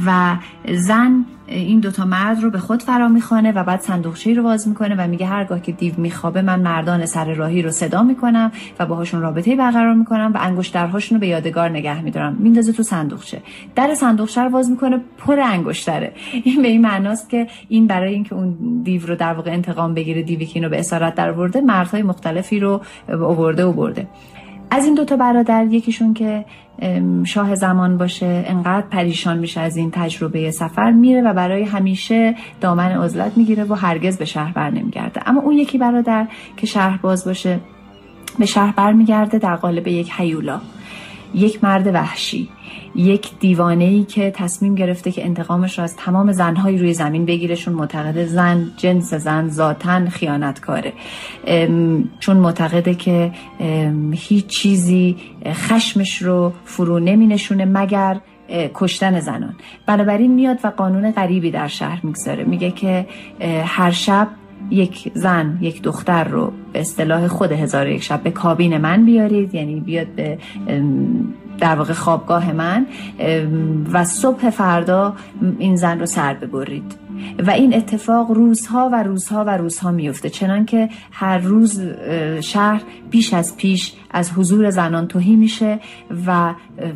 و 0.06 0.36
زن 0.74 1.24
این 1.48 1.80
دوتا 1.80 2.04
مرد 2.04 2.42
رو 2.42 2.50
به 2.50 2.58
خود 2.58 2.82
فرا 2.82 3.08
می‌خوانه 3.08 3.52
و 3.52 3.64
بعد 3.64 3.80
صندوقچه 3.80 4.34
رو 4.34 4.42
باز 4.42 4.68
می‌کنه 4.68 4.94
و 4.94 5.08
میگه 5.08 5.26
هرگاه 5.26 5.60
که 5.60 5.72
دیو 5.72 5.94
میخوابه 5.96 6.42
من 6.42 6.60
مردان 6.60 7.06
سر 7.06 7.34
راهی 7.34 7.62
رو 7.62 7.70
صدا 7.70 8.02
می‌کنم 8.02 8.52
و 8.78 8.86
باهاشون 8.86 9.20
رابطه 9.20 9.56
برقرار 9.56 9.94
می‌کنم 9.94 10.32
و 10.34 10.38
انگشترهاشون 10.40 11.16
رو 11.16 11.20
به 11.20 11.26
یادگار 11.26 11.70
نگه 11.70 12.02
میدارم. 12.02 12.36
میندازه 12.38 12.72
تو 12.72 12.82
صندوقچه. 12.82 13.42
در 13.74 13.94
صندوقچه 13.94 14.42
رو 14.42 14.50
باز 14.50 14.70
می‌کنه 14.70 15.00
پر 15.18 15.40
انگشتره. 15.40 16.12
این 16.44 16.62
به 16.62 16.68
این 16.68 16.80
معناست 16.80 17.28
که 17.28 17.46
این 17.68 17.86
برای 17.86 18.14
اینکه 18.14 18.34
اون 18.34 18.80
دیو 18.82 19.06
رو 19.06 19.16
در 19.16 19.34
واقع 19.34 19.50
انتقام 19.50 19.94
بگیره 19.94 20.22
دیوی 20.22 20.46
که 20.46 20.56
اینو 20.56 20.68
به 20.68 20.78
اسارت 20.78 21.14
در 21.14 21.32
برده 21.32 21.60
مردهای 21.60 22.02
مختلفی 22.02 22.60
رو 22.60 22.80
آورده 23.08 23.64
و 23.64 23.72
برده. 23.72 24.08
از 24.70 24.84
این 24.84 24.94
دوتا 24.94 25.16
برادر 25.16 25.64
یکیشون 25.64 26.14
که 26.14 26.44
شاه 27.24 27.54
زمان 27.54 27.98
باشه 27.98 28.44
انقدر 28.46 28.86
پریشان 28.86 29.38
میشه 29.38 29.60
از 29.60 29.76
این 29.76 29.90
تجربه 29.90 30.50
سفر. 30.50 30.90
میره 30.90 31.22
و 31.22 31.34
برای 31.34 31.62
همیشه 31.62 32.34
دامن 32.60 32.90
عزلت 32.90 33.36
می‌گیره 33.36 33.64
و 33.64 33.74
هرگز 33.74 34.18
به 34.18 34.24
شهر 34.24 34.52
بر 34.52 34.70
نمیگرده. 34.70 35.28
اما 35.28 35.40
اون 35.40 35.54
یکی 35.54 35.78
برادر 35.78 36.28
که 36.56 36.66
شهر 36.66 36.96
باز 36.96 37.24
باشه 37.24 37.60
به 38.38 38.46
شهر 38.46 38.72
بر 38.72 38.92
میگرده 38.92 39.38
در 39.38 39.56
قالب 39.56 39.86
یک 39.88 40.12
حیولا 40.12 40.60
یک 41.36 41.64
مرد 41.64 41.86
وحشی 41.94 42.48
یک 42.94 43.30
دیوانه 43.40 43.84
ای 43.84 44.04
که 44.04 44.30
تصمیم 44.30 44.74
گرفته 44.74 45.12
که 45.12 45.24
انتقامش 45.24 45.78
را 45.78 45.84
از 45.84 45.96
تمام 45.96 46.32
زنهایی 46.32 46.78
روی 46.78 46.94
زمین 46.94 47.26
بگیرشون 47.26 47.74
معتقد 47.74 48.24
زن 48.24 48.70
جنس 48.76 49.14
زن 49.14 49.48
ذاتن 49.48 50.08
خیانتکاره. 50.08 50.92
چون 52.20 52.36
معتقده 52.36 52.94
که 52.94 53.32
هیچ 54.12 54.46
چیزی 54.46 55.16
خشمش 55.46 56.22
رو 56.22 56.52
فرو 56.64 56.98
نمی 56.98 57.26
نشونه 57.26 57.64
مگر 57.64 58.20
کشتن 58.74 59.20
زنان. 59.20 59.54
بنابراین 59.86 60.34
میاد 60.34 60.58
و 60.64 60.68
قانون 60.68 61.10
غریبی 61.10 61.50
در 61.50 61.68
شهر 61.68 62.00
می‌گذاره. 62.02 62.44
میگه 62.44 62.70
که 62.70 63.06
هر 63.64 63.90
شب 63.90 64.28
یک 64.70 65.12
زن 65.14 65.58
یک 65.60 65.82
دختر 65.82 66.24
رو 66.24 66.52
به 66.72 66.80
اصطلاح 66.80 67.28
خود 67.28 67.52
هزار 67.52 67.88
یک 67.88 68.02
شب 68.02 68.22
به 68.22 68.30
کابین 68.30 68.76
من 68.76 69.04
بیارید 69.04 69.54
یعنی 69.54 69.80
بیاد 69.80 70.06
به 70.06 70.38
در 71.60 71.76
واقع 71.76 71.92
خوابگاه 71.92 72.52
من 72.52 72.86
و 73.92 74.04
صبح 74.04 74.50
فردا 74.50 75.14
این 75.58 75.76
زن 75.76 76.00
رو 76.00 76.06
سر 76.06 76.34
ببرید. 76.34 77.06
و 77.46 77.50
این 77.50 77.74
اتفاق 77.74 78.30
روزها 78.30 78.90
و 78.92 79.02
روزها 79.02 79.44
و 79.44 79.56
روزها 79.56 79.90
میفته 79.90 80.30
چنان 80.30 80.66
که 80.66 80.88
هر 81.12 81.38
روز 81.38 81.82
شهر 82.40 82.82
بیش 83.10 83.34
از 83.34 83.56
پیش 83.56 83.94
از 84.10 84.32
حضور 84.32 84.70
زنان 84.70 85.08
توهی 85.08 85.36
میشه 85.36 85.80
و 86.26 86.54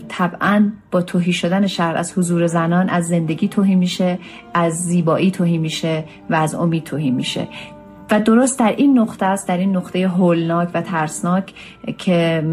طبعا 0.09 0.71
با 0.91 1.03
توهی 1.03 1.33
شدن 1.33 1.67
شهر 1.67 1.97
از 1.97 2.19
حضور 2.19 2.47
زنان 2.47 2.89
از 2.89 3.09
زندگی 3.09 3.49
توهی 3.49 3.75
میشه 3.75 4.19
از 4.55 4.75
زیبایی 4.75 5.31
توهی 5.31 5.59
میشه 5.59 6.05
و 6.31 6.35
از 6.35 6.55
امید 6.55 6.85
توهی 6.85 7.11
میشه. 7.11 7.49
و 8.11 8.21
درست 8.21 8.59
در 8.59 8.75
این 8.77 8.99
نقطه 8.99 9.27
است 9.27 9.49
در 9.49 9.57
این 9.57 9.77
نقطه 9.77 10.09
هولناک 10.09 10.69
و 10.75 10.83
ترسناک 10.83 11.53
که 11.99 12.45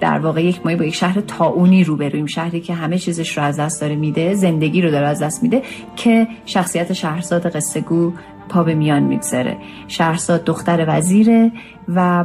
در 0.00 0.18
واقع 0.18 0.44
یک 0.44 0.60
مایی 0.64 0.76
با 0.76 0.84
یک 0.84 0.94
شهر 0.94 1.20
تاونی 1.20 1.84
روبرویم 1.84 2.26
شهری 2.26 2.60
که 2.60 2.74
همه 2.74 2.98
چیزش 2.98 3.38
رو 3.38 3.44
از 3.44 3.60
دست 3.60 3.80
داره 3.80 3.96
میده 3.96 4.34
زندگی 4.34 4.82
رو 4.82 4.90
داره 4.90 5.06
از 5.06 5.22
دست 5.22 5.42
میده 5.42 5.62
که 5.96 6.28
شخصیت 6.46 6.92
شهرزاد 6.92 7.56
قصه 7.56 7.80
گو 7.80 8.12
پا 8.48 8.62
به 8.62 8.74
میان 8.74 9.02
می‌گذاره. 9.02 9.56
شهرزاد 9.88 10.44
دختر 10.44 10.84
وزیره 10.88 11.52
و 11.88 12.24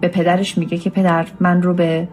به 0.00 0.08
پدرش 0.08 0.58
میگه 0.58 0.78
که 0.78 0.90
پدر 0.90 1.26
من 1.40 1.62
رو 1.62 1.74
به 1.74 2.08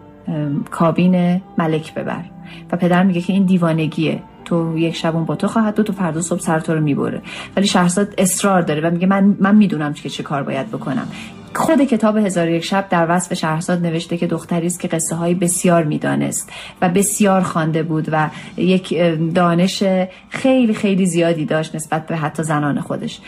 کابین 0.70 1.40
ملک 1.58 1.94
ببر 1.94 2.24
و 2.72 2.76
پدر 2.76 3.02
میگه 3.02 3.20
که 3.20 3.32
این 3.32 3.44
دیوانگیه. 3.44 4.22
تو 4.48 4.78
یک 4.78 4.96
شبون 4.96 5.24
با 5.24 5.36
تو 5.36 5.48
خواهد 5.48 5.74
دو 5.74 5.82
تو 5.82 5.92
فردا 5.92 6.20
صبح 6.20 6.40
سر 6.40 6.60
تو 6.60 6.74
رو 6.74 6.80
می‌بره. 6.80 7.22
ولی 7.56 7.66
شهرزاد 7.66 8.14
اصرار 8.18 8.62
داره 8.62 8.80
و 8.80 8.90
میگه 8.90 9.06
من 9.06 9.36
من 9.40 9.54
می‌دونم 9.54 9.92
که 9.92 10.08
چه 10.08 10.22
کار 10.22 10.42
باید 10.42 10.68
بکنم. 10.68 11.08
خود 11.54 11.84
کتاب 11.84 12.16
هزار 12.16 12.48
یک 12.48 12.64
شب 12.64 12.88
در 12.90 13.06
وصف 13.08 13.34
شهرزاد 13.34 13.86
نوشته 13.86 14.16
که 14.16 14.26
دختری 14.26 14.66
است 14.66 14.80
که 14.80 14.88
قصه 14.88 15.16
های 15.16 15.34
بسیار 15.34 15.84
می‌دانست 15.84 16.52
و 16.82 16.88
بسیار 16.88 17.40
خوانده 17.40 17.82
بود 17.82 18.08
و 18.12 18.30
یک 18.56 18.94
دانش 19.34 19.84
خیلی 20.28 20.74
خیلی 20.74 21.06
زیادی 21.06 21.44
داشت 21.44 21.74
نسبت 21.74 22.06
به 22.06 22.16
حتی 22.16 22.42
زنان 22.42 22.80
خودش. 22.80 23.20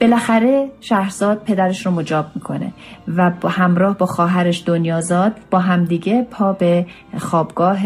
بالاخره 0.00 0.68
شهرزاد 0.80 1.42
پدرش 1.44 1.86
رو 1.86 1.92
مجاب 1.92 2.26
می‌کنه 2.34 2.72
و 3.16 3.30
با 3.40 3.48
همراه 3.48 3.98
با 3.98 4.06
خواهرش 4.06 4.62
دنیازاد 4.66 5.32
با 5.50 5.58
همدیگه 5.58 6.26
پا 6.30 6.52
به 6.52 6.86
خوابگاه 7.18 7.78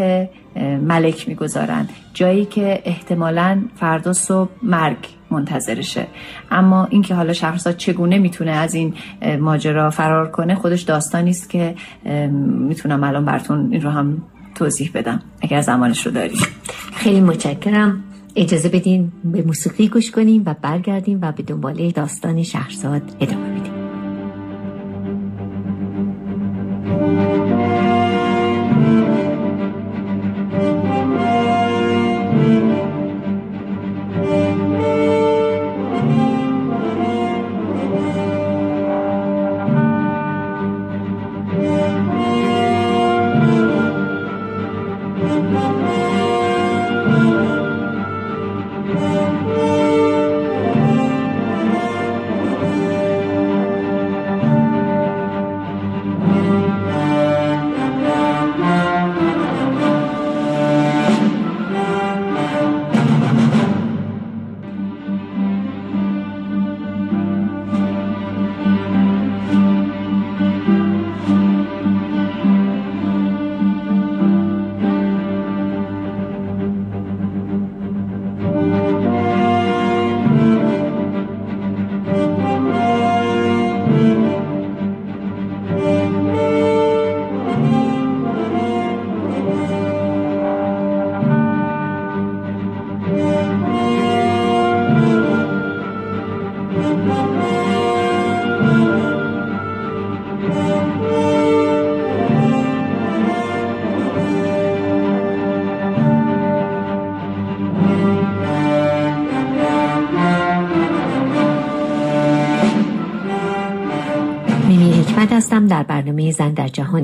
ملک 0.82 1.28
می‌گذارند. 1.28 1.88
جایی 2.14 2.44
که 2.44 2.82
احتمالا 2.84 3.62
فردا 3.76 4.12
صبح 4.12 4.50
مرگ 4.62 4.96
منتظرشه. 5.30 6.06
اما 6.50 6.84
اینکه 6.84 7.14
حالا 7.14 7.32
شهرزاد 7.32 7.76
چگونه 7.76 8.18
می‌تونه 8.18 8.50
از 8.50 8.74
این 8.74 8.94
ماجرا 9.40 9.90
فرار 9.90 10.30
کنه 10.30 10.54
خودش 10.54 10.82
داستانی 10.82 11.30
است 11.30 11.50
که 11.50 11.74
می‌تونم 12.40 13.04
الان 13.04 13.24
براتون 13.24 13.72
این 13.72 13.82
رو 13.82 13.90
هم 13.90 14.22
توضیح 14.54 14.90
بدم. 14.94 15.22
اگر 15.42 15.60
زمانش 15.60 16.06
رو 16.06 16.12
داریم 16.12 16.38
خیلی 16.94 17.20
متشکرم. 17.20 18.04
اجازه 18.36 18.68
بدین 18.68 19.12
به 19.24 19.42
موسیقی 19.42 19.88
گوش 19.88 20.10
کنیم 20.10 20.42
و 20.46 20.54
برگردیم 20.62 21.18
و 21.22 21.32
به 21.32 21.42
دنباله 21.42 21.90
داستان 21.90 22.42
شهرزاد 22.42 23.02
ادامه 23.20 23.48
بدیم. 23.48 23.74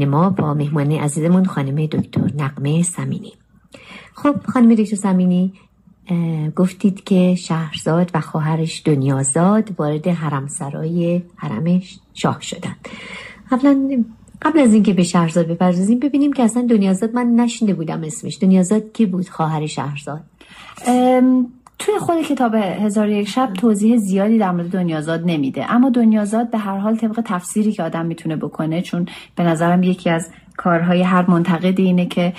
جهان 0.00 0.08
ما 0.08 0.30
با 0.30 0.54
مهمان 0.54 0.92
عزیزمون 0.92 1.44
خانم 1.44 1.86
دکتر 1.86 2.30
نقمه 2.36 2.82
سمینی. 2.82 3.32
خب 4.14 4.34
خانم 4.46 4.74
دکتر 4.74 4.96
سمینی 4.96 5.52
گفتید 6.56 7.04
که 7.04 7.34
شهرزاد 7.34 8.10
و 8.14 8.20
خواهرش 8.20 8.82
دنیازاد 8.84 9.70
وارد 9.78 10.08
حرمسرای 10.08 11.22
حرم 11.36 11.82
شاه 12.14 12.40
شدن. 12.40 12.76
قبلا 13.50 14.04
قبل 14.42 14.58
از 14.58 14.74
اینکه 14.74 14.92
به 14.92 15.02
شهرزاد 15.02 15.46
بپردازیم 15.46 15.98
ببینیم 15.98 16.32
که 16.32 16.42
اصلا 16.42 16.66
دنیازاد 16.70 17.14
من 17.14 17.26
نشینده 17.26 17.74
بودم 17.74 18.04
اسمش. 18.04 18.38
دنیازاد 18.40 18.92
کی 18.92 19.06
بود 19.06 19.28
خواهر 19.28 19.66
شهرزاد؟ 19.66 20.24
توی 21.80 21.98
خود 21.98 22.22
کتاب 22.22 22.54
هزار 22.54 23.08
یک 23.08 23.28
شب 23.28 23.52
توضیح 23.52 23.96
زیادی 23.96 24.38
در 24.38 24.50
مورد 24.50 24.70
دنیازاد 24.70 25.22
نمیده. 25.26 25.72
اما 25.72 25.90
دنیازاد 25.90 26.50
به 26.50 26.58
هر 26.58 26.78
حال 26.78 26.96
طبق 26.96 27.22
تفسیری 27.24 27.72
که 27.72 27.82
آدم 27.82 28.06
می‌تونه 28.06 28.36
بکنه 28.36 28.82
چون 28.82 29.06
به 29.36 29.42
نظرم 29.42 29.82
یکی 29.82 30.10
از 30.10 30.30
کارهای 30.60 31.02
هر 31.02 31.30
منتقد 31.30 31.80
اینه 31.80 32.06
که 32.06 32.32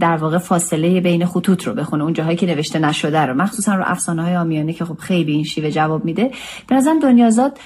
در 0.00 0.16
واقع 0.16 0.38
فاصله 0.38 1.00
بین 1.00 1.26
خطوط 1.26 1.64
رو 1.64 1.74
بخونه 1.74 2.04
اون 2.04 2.12
جاهایی 2.12 2.36
که 2.36 2.46
نوشته 2.46 2.78
نشده 2.78 3.20
رو. 3.20 3.34
مخصوصا 3.34 3.74
رو 3.74 3.82
افسانه 3.86 4.22
های 4.22 4.36
آمیانه 4.36 4.72
که 4.72 4.84
خب 4.84 4.98
خیلی 4.98 5.32
این 5.32 5.44
شیوه 5.44 5.70
جواب 5.70 6.04
میده. 6.04 6.30
به 6.66 6.76
نظرم 6.76 6.98
دنیازاد 6.98 7.58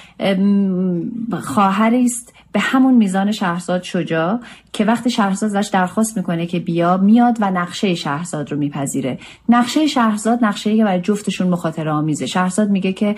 خواهری 1.43 2.05
است 2.05 2.33
به 2.51 2.61
همون 2.61 2.93
میزان 2.93 3.31
شهرزاد 3.31 3.83
شجاع 3.83 4.39
که 4.73 4.85
وقتی 4.85 5.09
شهرزاد 5.09 5.55
ازش 5.55 5.69
درخواست 5.69 6.17
می‌کنه 6.17 6.45
که 6.45 6.59
بیا 6.59 6.97
میاد 6.97 7.37
و 7.39 7.51
نقشه 7.51 7.95
شهرزاد 7.95 8.51
رو 8.51 8.57
میپذیره. 8.57 9.19
نقشه 9.49 9.87
شهرزاد 9.87 10.39
نقشه 10.45 10.77
که 10.77 10.83
برای 10.83 11.01
جفتشون 11.01 11.47
مخاطره 11.47 11.91
آمیزه. 11.91 12.25
شهرزاد 12.25 12.69
میگه 12.69 12.93
که 12.93 13.15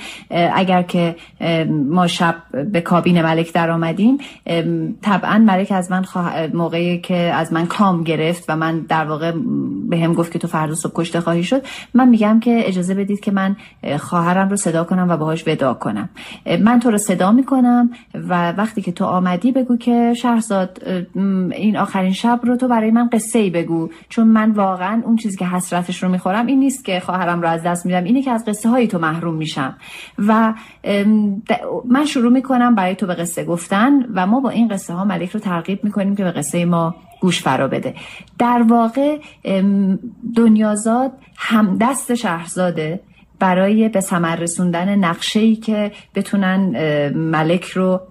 اگر 0.54 0.84
که 0.84 1.16
ما 1.70 2.08
شب 2.08 2.36
به 2.72 2.82
کابین 2.82 3.22
ملک 3.22 3.54
در 3.54 3.72
آمدیم 3.72 4.18
طبعا 5.02 5.38
ملک 5.38 5.72
از 5.72 5.92
من 5.92 6.04
موقعی 6.54 7.00
که 7.00 7.16
از 7.16 7.54
من 7.54 7.66
کام 7.66 8.04
گرفت 8.04 8.46
و 8.50 8.56
من 8.56 8.80
در 8.80 9.06
واقع 9.06 9.32
به 9.90 9.98
هم 9.98 10.14
گفت 10.14 10.32
که 10.32 10.40
تو 10.40 10.48
فردا 10.48 10.76
صبح 10.76 10.94
کشته 10.96 11.22
خواهی 11.22 11.44
شد 11.44 11.62
من 11.94 12.10
میگم 12.10 12.40
که 12.40 12.62
اجازه 12.68 12.94
بدید 12.94 13.20
که 13.20 13.32
من 13.32 13.56
خواهرم 14.00 14.50
رو 14.50 14.56
صدا 14.56 14.84
کنم 14.84 15.10
و 15.10 15.18
باهاش 15.18 15.48
ودا 15.48 15.74
کنم. 15.74 16.10
من 16.62 16.80
تو 16.80 16.92
رو 16.92 16.98
صدا 16.98 17.32
می‌کنم 17.32 17.90
و 18.14 18.52
وقتی 18.52 18.82
که 18.82 18.92
تو 18.92 19.06
آمدی 19.06 19.52
بگو 19.52 19.78
که 19.78 20.14
شهرزاد 20.14 20.82
این 21.52 21.78
آخرین 21.78 22.14
شب 22.14 22.40
رو 22.44 22.58
تو 22.58 22.68
برای 22.68 22.92
من 22.92 23.10
قصه 23.10 23.40
ای 23.40 23.50
بگو. 23.50 23.90
چون 24.10 24.28
من 24.28 24.52
واقعا 24.52 25.02
اون 25.06 25.16
چیزی 25.16 25.38
که 25.38 25.46
حسرتش 25.46 26.04
رو 26.04 26.10
می‌خورم 26.10 26.46
این 26.46 26.60
نیست 26.60 26.86
که 26.86 27.00
خواهرم 27.00 27.42
رو 27.42 27.48
از 27.48 27.64
دست 27.64 27.86
میدم 27.86 28.04
اینه 28.04 28.22
که 28.22 28.32
از 28.32 28.46
قصه 28.46 28.70
های 28.70 28.88
تو 28.88 29.00
محروم 29.00 29.36
میشم. 29.36 29.76
و 30.18 30.54
من 31.86 32.06
شروع 32.06 32.32
می‌کنم 32.32 32.76
برای 32.76 32.96
تو 32.96 33.08
به 33.08 33.16
قصه 33.16 33.46
گفتن 33.46 33.92
و 34.14 34.28
ما 34.28 34.40
با 34.40 34.50
این 34.50 34.68
قصه 34.68 34.94
ها 34.94 35.06
ملک 35.06 35.30
رو 35.30 35.40
ترغیب 35.40 35.84
می‌کنیم 35.84 36.14
که 36.18 36.24
به 36.24 36.32
قصه 36.32 36.66
ما 36.66 36.96
گوش 37.22 37.42
فرا 37.42 37.68
بده. 37.68 37.96
در 38.40 38.66
واقع 38.70 39.18
دنیازاد 40.36 41.12
هم 41.38 41.78
دست 41.82 42.16
شهرزاده 42.16 43.00
برای 43.40 43.90
به 43.90 44.00
ثمر 44.00 44.36
رسوندن 44.36 44.96
نقشه 44.96 45.56
که 45.56 45.92
بتونن 46.16 46.60
ملک 47.10 47.66
رو 47.66 48.02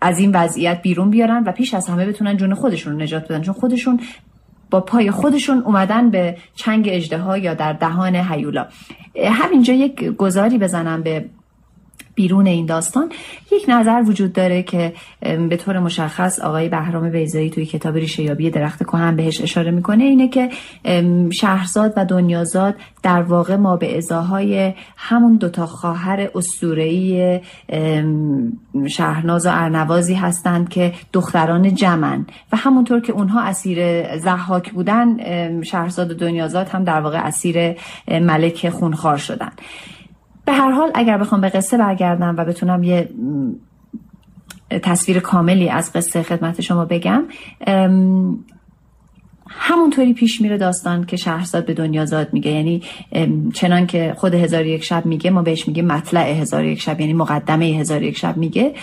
از 0.00 0.18
این 0.18 0.30
وضعیت 0.34 0.82
بیرون 0.82 1.10
بیارن 1.10 1.44
و 1.46 1.52
پیش 1.52 1.74
از 1.74 1.88
همه 1.88 2.06
بتونن 2.06 2.36
جون 2.36 2.54
خودشون 2.54 2.92
رو 2.92 2.98
نجات 2.98 3.24
بدن. 3.24 3.42
چون 3.42 3.54
خودشون 3.54 4.00
با 4.70 4.80
پای 4.80 5.10
خودشون 5.10 5.58
اومدن 5.58 6.10
به 6.10 6.36
چنگ 6.54 6.88
اجده 6.92 7.38
یا 7.38 7.54
در 7.54 7.72
دهان 7.72 8.16
هیولا. 8.16 8.66
همینجا 9.24 9.74
یک 9.74 10.04
گذاری 10.04 10.58
بزنم 10.58 11.02
به 11.02 11.24
بیرون 12.16 12.46
این 12.46 12.66
داستان 12.66 13.08
یک 13.52 13.64
نظر 13.68 14.02
وجود 14.06 14.32
داره 14.32 14.62
که 14.62 14.92
به 15.20 15.56
طور 15.56 15.78
مشخص 15.78 16.40
آقای 16.40 16.68
بهرام 16.68 17.10
بیزایی 17.10 17.50
توی 17.50 17.66
کتاب 17.66 17.94
ریشه 17.94 18.22
یابی 18.22 18.50
درخت 18.50 18.82
کهن 18.82 19.16
بهش 19.16 19.40
اشاره 19.40 19.70
می‌کنه 19.70 20.04
اینه 20.04 20.28
که 20.28 20.50
شهرزاد 21.30 21.92
و 21.96 22.04
دنیازاد 22.04 22.74
در 23.02 23.22
واقع 23.22 23.56
ما 23.56 23.76
به 23.76 23.96
ازاهای 23.96 24.74
همون 24.96 25.36
دوتا 25.36 25.66
خواهر 25.66 26.28
اسطوره‌ای 26.34 27.40
شهرناز 28.88 29.46
و 29.46 29.50
ارنوازی 29.52 30.14
هستند 30.14 30.68
که 30.68 30.92
دختران 31.12 31.74
جمن 31.74 32.26
و 32.52 32.56
همونطور 32.56 33.00
که 33.00 33.12
اونها 33.12 33.40
اسیر 33.40 34.16
زحاک 34.18 34.72
بودن 34.72 35.16
شهرزاد 35.62 36.10
و 36.10 36.14
دنیازاد 36.14 36.68
هم 36.68 36.84
در 36.84 37.00
واقع 37.00 37.18
اسیر 37.18 37.76
ملک 38.08 38.68
خونخوار 38.68 39.16
شدن. 39.16 39.50
به 40.46 40.52
هر 40.52 40.70
حال 40.70 40.90
اگر 40.94 41.18
بخوام 41.18 41.40
به 41.40 41.48
قصه 41.48 41.78
برگردم 41.78 42.34
و 42.38 42.44
بتونم 42.44 42.82
یه 42.82 43.08
تصویر 44.82 45.20
کاملی 45.20 45.68
از 45.68 45.92
قصه 45.92 46.22
خدمت 46.22 46.60
شما 46.60 46.84
بگم 46.84 47.24
همونطوری 49.48 50.12
پیش 50.12 50.40
میره 50.40 50.58
داستان 50.58 51.04
که 51.04 51.16
شهرزاد 51.16 51.66
به 51.66 51.74
دنیا 51.74 52.04
زاد 52.04 52.32
میگه. 52.32 52.50
یعنی 52.50 52.82
چنان 53.54 53.86
که 53.86 54.14
خود 54.16 54.34
هزار 54.34 54.66
یک 54.66 54.84
شب 54.84 55.06
میگه 55.06 55.30
ما 55.30 55.42
بهش 55.42 55.68
میگه 55.68 55.82
مطلع 55.82 56.30
هزار 56.30 56.64
یک 56.64 56.80
شب 56.80 57.00
یعنی 57.00 57.12
مقدمه 57.12 57.64
هزار 57.64 58.02
یک 58.02 58.18
شب 58.18 58.36
میگه. 58.36 58.74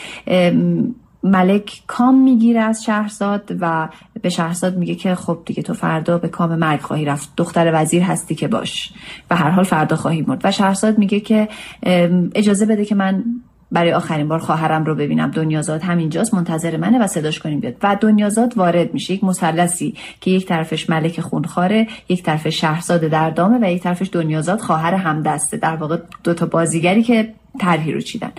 ملک 1.23 1.81
کام 1.87 2.15
می‌گیره 2.15 2.61
از 2.61 2.83
شهرزاد 2.83 3.57
و 3.59 3.89
به 4.21 4.29
شهرزاد 4.29 4.77
میگه 4.77 4.95
که 4.95 5.15
خب 5.15 5.39
دیگه 5.45 5.63
تو 5.63 5.73
فردا 5.73 6.17
به 6.17 6.27
کام 6.27 6.55
مرگ 6.55 6.81
خواهی 6.81 7.05
رفت. 7.05 7.29
دختر 7.37 7.71
وزیر 7.73 8.03
هستی 8.03 8.35
که 8.35 8.47
باش. 8.47 8.93
و 9.31 9.35
هر 9.35 9.49
حال 9.49 9.63
فردا 9.63 9.95
خواهی 9.95 10.21
مرد. 10.21 10.41
و 10.43 10.51
شهرزاد 10.51 10.97
میگه 10.97 11.19
که 11.19 11.49
اجازه 12.35 12.65
بده 12.65 12.85
که 12.85 12.95
من 12.95 13.23
برای 13.71 13.93
آخرین 13.93 14.27
بار 14.27 14.39
خواهرم 14.39 14.85
رو 14.85 14.95
ببینم. 14.95 15.31
دنیازاد 15.31 15.81
همینجاست 15.81 16.33
منتظر 16.33 16.77
منه 16.77 17.03
و 17.03 17.07
صداش 17.07 17.39
کنیم 17.39 17.59
بیاد. 17.59 17.75
و 17.83 17.97
دنیازاد 18.01 18.57
وارد 18.57 18.93
میشه. 18.93 19.13
یک 19.13 19.23
مثلثی 19.23 19.95
که 20.21 20.31
یک 20.31 20.45
طرفش 20.45 20.89
ملک 20.89 21.21
خونخواره 21.21 21.87
یک 22.09 22.23
طرفش 22.23 22.61
شهرزاد 22.61 23.01
در 23.01 23.29
دامه 23.29 23.59
و 23.61 23.71
یک 23.71 23.81
طرفش 23.81 24.09
دنیازاد 24.11 24.59
خواهر 24.59 24.93
همدسته. 24.93 25.57
در 25.57 25.75
واقع 25.75 25.97
دو 26.23 26.33
تا 26.33 26.45
بازیگری 26.45 27.03
که 27.03 27.33
طرحی 27.59 27.91
رو 27.91 28.01
چیدن. 28.01 28.31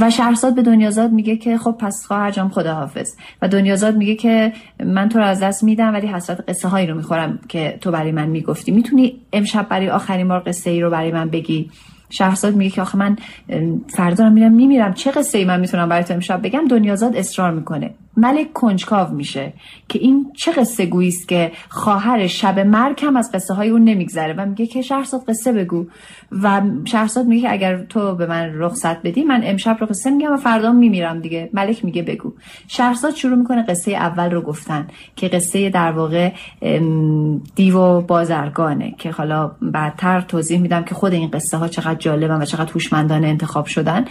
و 0.00 0.10
شهرزاد 0.10 0.54
به 0.54 0.62
دنیازاد 0.62 1.12
میگه 1.12 1.36
که 1.36 1.58
خب 1.58 1.76
پس 1.78 2.06
خواهر 2.06 2.30
جام 2.30 2.48
خداحافظ. 2.48 3.14
و 3.42 3.48
دنیازاد 3.48 3.96
میگه 3.96 4.14
که 4.14 4.52
من 4.84 5.08
تو 5.08 5.18
رو 5.18 5.24
از 5.24 5.40
دست 5.40 5.64
میدم 5.64 5.92
ولی 5.92 6.06
حسرت 6.06 6.44
قصه 6.48 6.68
هایی 6.68 6.86
رو 6.86 6.94
می‌خورم 6.94 7.38
که 7.48 7.78
تو 7.80 7.90
برای 7.90 8.12
من 8.12 8.26
می‌گفتی. 8.26 8.72
می‌تونی 8.72 9.20
امشب 9.32 9.68
برای 9.68 9.90
آخرین 9.90 10.28
بار 10.28 10.42
قصه 10.46 10.70
ای 10.70 10.80
رو 10.80 10.90
برای 10.90 11.12
من 11.12 11.30
بگی؟ 11.30 11.70
شهرزاد 12.10 12.54
میگه 12.54 12.70
که 12.70 12.82
آخه 12.82 12.98
من 12.98 13.16
فردا 13.88 14.30
میرم 14.30 14.52
میمیرم. 14.52 14.94
چه 14.94 15.10
قصه 15.10 15.38
ای 15.38 15.44
من 15.44 15.60
می‌تونم 15.60 15.88
برای 15.88 16.04
تو 16.04 16.14
امشب 16.14 16.42
بگم؟ 16.42 16.68
دنیازاد 16.68 17.16
اصرار 17.16 17.50
می‌کنه. 17.50 17.94
ملک 18.16 18.52
کنجکاو 18.52 19.14
میشه 19.14 19.52
که 19.88 19.98
این 19.98 20.32
چه 20.36 20.52
قصه 20.52 20.86
گویی 20.86 21.08
است 21.08 21.28
که 21.28 21.52
خواهر 21.68 22.26
شب 22.26 22.58
مرگ 22.58 23.04
هم 23.04 23.16
از 23.16 23.32
قصه 23.32 23.54
های 23.54 23.68
اون 23.68 23.84
نمیگذره. 23.84 24.34
و 24.34 24.46
میگه 24.46 24.66
که 24.66 24.82
شهرزاد 24.82 25.24
قصه 25.28 25.52
بگو. 25.52 25.86
و 26.42 26.62
شهرزاد 26.84 27.26
میگه 27.26 27.42
که 27.42 27.52
اگر 27.52 27.84
تو 27.84 28.14
به 28.14 28.26
من 28.26 28.50
رخصت 28.54 29.02
بدی 29.02 29.24
من 29.24 29.40
امشب 29.44 29.76
رو 29.80 29.86
قصه 29.86 30.10
میگم 30.10 30.32
و 30.32 30.36
فردا 30.36 30.72
میمیرم 30.72 31.20
دیگه. 31.20 31.50
ملک 31.52 31.84
میگه 31.84 32.02
بگو. 32.02 32.32
شهرزاد 32.68 33.14
شروع 33.14 33.38
می‌کنه 33.38 33.62
قصه 33.62 33.92
اول 33.92 34.30
رو 34.30 34.40
گفتن 34.40 34.86
که 35.16 35.28
قصه 35.28 35.70
در 35.70 35.92
واقع 35.92 36.32
دیو 37.54 37.78
و 37.78 38.00
بازرگانه 38.00 38.94
که 38.98 39.10
حالا 39.10 39.50
بعدتر 39.62 40.20
توضیح 40.20 40.60
میدم 40.60 40.84
که 40.84 40.94
خود 40.94 41.12
این 41.12 41.30
قصه 41.30 41.56
ها 41.56 41.68
چقدر 41.68 41.93
جالبن 41.98 42.42
و 42.42 42.44
چقدر 42.44 42.72
هوشمندانه 42.72 43.26
انتخاب 43.26 43.66
شدن. 43.66 44.04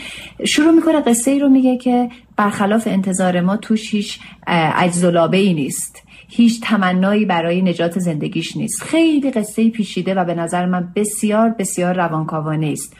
شروع 0.46 0.72
می‌کنه 0.72 1.02
قصه 1.02 1.32
ای 1.32 1.40
رو 1.40 1.50
میگه 1.50 1.78
که 1.78 2.10
برخلاف 2.38 2.88
انتظار 2.88 3.42
ما 3.42 3.58
توش 3.58 3.94
هیچ 3.94 4.20
اجزلابه 4.48 5.38
ای 5.38 5.54
نیست. 5.54 6.04
هیچ 6.30 6.62
تمنایی 6.62 7.26
برای 7.26 7.62
نجات 7.62 8.00
زندگیش 8.00 8.58
نیست. 8.58 8.84
خیلی 8.84 9.32
قصه 9.32 9.70
پیشیده 9.70 10.14
و 10.14 10.26
به 10.26 10.34
نظر 10.34 10.66
من 10.66 10.92
بسیار 10.96 11.50
بسیار 11.50 11.96
روانکاوانه 11.96 12.68
است. 12.68 12.98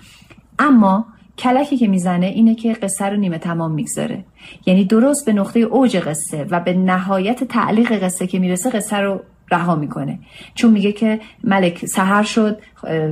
اما 0.60 1.06
کلکی 1.38 1.78
که 1.78 1.88
می‌زنه 1.88 2.26
اینه 2.26 2.56
که 2.56 2.74
قصه 2.74 3.06
رو 3.06 3.18
نیمه 3.18 3.38
تمام 3.38 3.72
می‌گذاره. 3.72 4.26
یعنی 4.66 4.86
درست 4.86 5.26
به 5.26 5.34
نقطه 5.34 5.60
اوج 5.60 5.98
قصه 5.98 6.46
و 6.52 6.60
به 6.60 6.74
نهایت 6.74 7.44
تعلیق 7.44 8.04
قصه 8.04 8.28
که 8.28 8.40
می‌رسه 8.40 8.70
قصه 8.70 8.98
رو 8.98 9.22
رها 9.52 9.76
می‌کنه. 9.76 10.20
چون 10.56 10.72
میگه 10.72 10.92
که 10.92 11.20
ملک 11.44 11.86
سهر 11.86 12.24
شد 12.24 12.58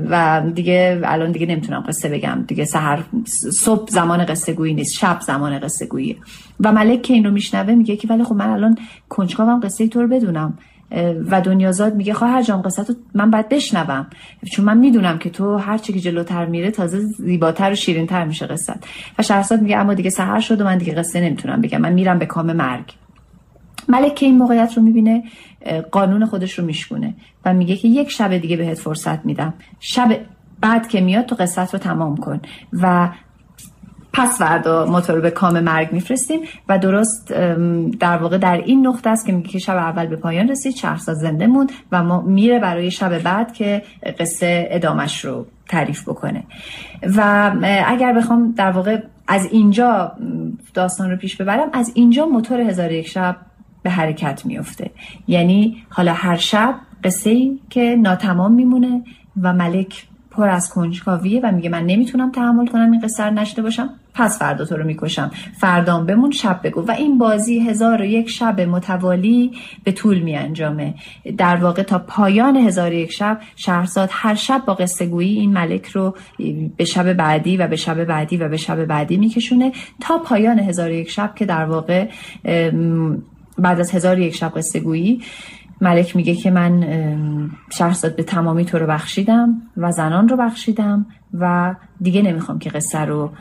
و 0.10 0.42
دیگه 0.54 1.02
الان 1.04 1.32
دیگه 1.32 1.46
نمی‌تونم 1.46 1.84
قصه 1.88 2.10
بگم. 2.10 2.44
دیگه 2.48 2.66
سهر 2.66 3.04
صبح 3.52 3.90
زمان 3.90 4.26
قصه 4.26 4.54
گویی 4.54 4.74
نیست 4.74 4.94
شب 4.94 5.20
زمان 5.22 5.60
قصه 5.60 5.86
گوییه 5.86 6.18
و 6.60 6.72
ملک 6.72 7.02
که 7.02 7.14
این 7.14 7.26
رو 7.26 7.32
میشنوه 7.32 7.76
میگه 7.76 7.96
که 7.96 8.08
ولی 8.08 8.24
خب 8.24 8.36
من 8.36 8.50
الان 8.50 8.78
کنجکاوم 9.10 9.60
قصه 9.60 9.88
تو 9.88 10.02
رو 10.02 10.08
بدونم. 10.08 10.58
و 11.30 11.42
دنیازاد 11.42 11.96
میگه 11.96 12.14
خواهر 12.14 12.42
جان 12.42 12.62
قصه 12.62 12.84
تو 12.84 12.94
من 13.14 13.32
باید 13.32 13.50
بشنوم. 13.50 14.08
چون 14.52 14.66
من 14.66 14.78
می‌دونم 14.78 15.18
که 15.18 15.30
تو 15.30 15.58
هر 15.58 15.78
چی 15.78 15.94
که 15.94 16.00
جلوتر 16.00 16.46
میره 16.46 16.72
تازه 16.72 17.00
زیباتر 17.00 17.72
و 17.72 17.76
شیرینتر 17.76 18.26
میشه 18.26 18.46
قصه 18.46 18.74
و 19.20 19.24
شهرزاد 19.24 19.62
میگه 19.62 19.78
اما 19.78 19.94
دیگه 19.94 20.10
سهر 20.10 20.40
شد 20.40 20.62
و 20.62 20.64
من 20.64 20.78
دیگه 20.78 20.94
قصه 20.94 21.22
نمی‌تونم 21.22 21.62
بگم. 21.62 21.82
من 21.82 21.94
میرم 21.94 22.20
به 22.20 22.26
کام 22.26 22.54
مرگ. 22.54 22.94
ملک 23.88 24.16
که 24.16 24.26
این 24.26 24.38
موقعیت 24.38 24.74
رو 24.78 24.84
می‌بینه 24.84 25.24
قانون 25.92 26.26
خودش 26.26 26.60
رو 26.60 26.66
میشکونه 26.66 27.14
و 27.46 27.54
میگه 27.54 27.76
که 27.76 27.88
یک 27.88 28.12
شب 28.12 28.38
دیگه 28.38 28.58
بهت 28.58 28.80
فرصت 28.80 29.26
میدم. 29.26 29.54
شب 29.80 30.20
بعد 30.62 30.88
که 30.88 31.02
میاد 31.02 31.26
تو 31.26 31.36
قصت 31.36 31.74
رو 31.74 31.80
تمام 31.80 32.18
کن 32.18 32.42
و 32.74 33.10
پس 34.14 34.38
فردا 34.40 34.86
موتور 34.86 35.20
به 35.20 35.32
کام 35.32 35.60
مرگ 35.60 35.92
میفرستیم 35.92 36.40
و 36.70 36.80
درست 36.80 37.34
در 38.00 38.18
واقع 38.18 38.38
در 38.38 38.58
این 38.58 38.88
نقطه 38.88 39.10
است 39.10 39.26
که 39.26 39.32
میگه 39.32 39.50
که 39.50 39.60
شب 39.60 39.76
اول 39.76 40.06
به 40.06 40.16
پایان 40.16 40.50
رسید 40.50 40.76
شهرزاد 40.76 41.16
زنده 41.16 41.48
موند 41.48 41.72
و 41.92 42.04
ما 42.04 42.22
میره 42.22 42.60
برای 42.60 42.92
شب 42.92 43.20
بعد 43.20 43.54
که 43.54 43.84
قصه 44.20 44.68
ادامش 44.72 45.26
رو 45.26 45.46
تعریف 45.70 46.10
بکنه. 46.10 46.44
و 47.18 47.52
اگر 47.88 48.14
بخوام 48.14 48.54
در 48.58 48.72
واقع 48.72 49.02
از 49.28 49.46
اینجا 49.52 50.12
داستان 50.74 51.12
رو 51.12 51.18
پیش 51.18 51.36
ببرم 51.36 51.70
از 51.74 51.92
اینجا 51.96 52.26
موتور 52.26 52.60
هزار 52.60 52.92
یک 52.92 53.08
شب 53.08 53.36
به 53.84 53.90
حرکت 53.90 54.46
میفته 54.46 54.92
یعنی 55.28 55.78
حالا 55.90 56.14
هر 56.14 56.38
شب 56.38 56.76
قصه 57.04 57.30
ای 57.30 57.60
که 57.70 57.96
ناتمام 57.96 58.54
میمونه 58.54 59.02
و 59.42 59.54
ملک 59.54 60.08
پر 60.32 60.50
از 60.50 60.70
کنجکاویه 60.70 61.42
و 61.44 61.52
میگه 61.52 61.70
من 61.70 61.86
نمی‌تونم 61.86 62.32
تحمل 62.32 62.68
کنم 62.68 62.92
این 62.92 63.02
قصه 63.02 63.24
رو 63.24 63.34
نشته 63.34 63.62
باشم 63.62 63.90
پس 64.14 64.40
فردا 64.40 64.66
تو 64.66 64.78
رو 64.78 64.86
می‌کشم. 64.86 65.32
فردام 65.58 66.06
بمون 66.06 66.32
شب 66.32 66.60
بگو. 66.64 66.82
و 66.82 66.92
این 66.92 67.18
بازی 67.18 67.60
هزار 67.60 68.02
و 68.02 68.06
یک 68.06 68.30
شب 68.30 68.62
متوالی 68.62 69.52
به 69.84 69.92
طول 69.92 70.20
میانجامه. 70.20 70.94
در 71.38 71.56
واقع 71.56 71.84
تا 71.84 72.00
پایان 72.00 72.58
هزار 72.58 72.90
و 72.90 72.94
یک 72.94 73.12
شب 73.12 73.40
شهرزاد 73.56 74.10
هر 74.12 74.36
شب 74.36 74.62
با 74.66 74.74
قصه 74.74 75.06
گویی 75.06 75.40
این 75.40 75.54
ملک 75.54 75.88
رو 75.88 76.16
به 76.78 76.86
شب 76.86 77.14
بعدی 77.14 77.58
و 77.58 77.68
به 77.68 77.76
شب 77.76 78.04
بعدی 78.04 78.38
و 78.38 78.50
به 78.50 78.58
شب 78.58 78.86
بعدی 78.86 79.18
میکشونه 79.18 79.72
تا 80.00 80.18
پایان 80.18 80.60
هزار 80.60 80.90
و 80.90 80.94
یک 80.94 81.10
شب 81.10 81.36
که 81.36 81.46
در 81.46 81.66
واقع 81.66 82.08
بعد 83.58 83.80
از 83.80 83.92
هزار 83.92 84.20
یک 84.20 84.36
شب 84.36 84.54
قصه 84.56 84.80
گویی 84.80 85.22
ملک 85.82 86.16
میگه 86.16 86.36
که 86.36 86.52
من 86.52 86.86
شهرزاد 87.70 88.16
به 88.16 88.24
تمامی 88.24 88.66
تو 88.66 88.80
رو 88.80 88.88
بخشیدم 88.88 89.62
و 89.78 89.92
زنان 89.92 90.30
رو 90.30 90.38
بخشیدم 90.38 91.06
و 91.40 91.76
دیگه 92.02 92.22
نمی‌خوام 92.22 92.60
که 92.60 92.70
قصه 92.70 93.00
رو 93.00 93.32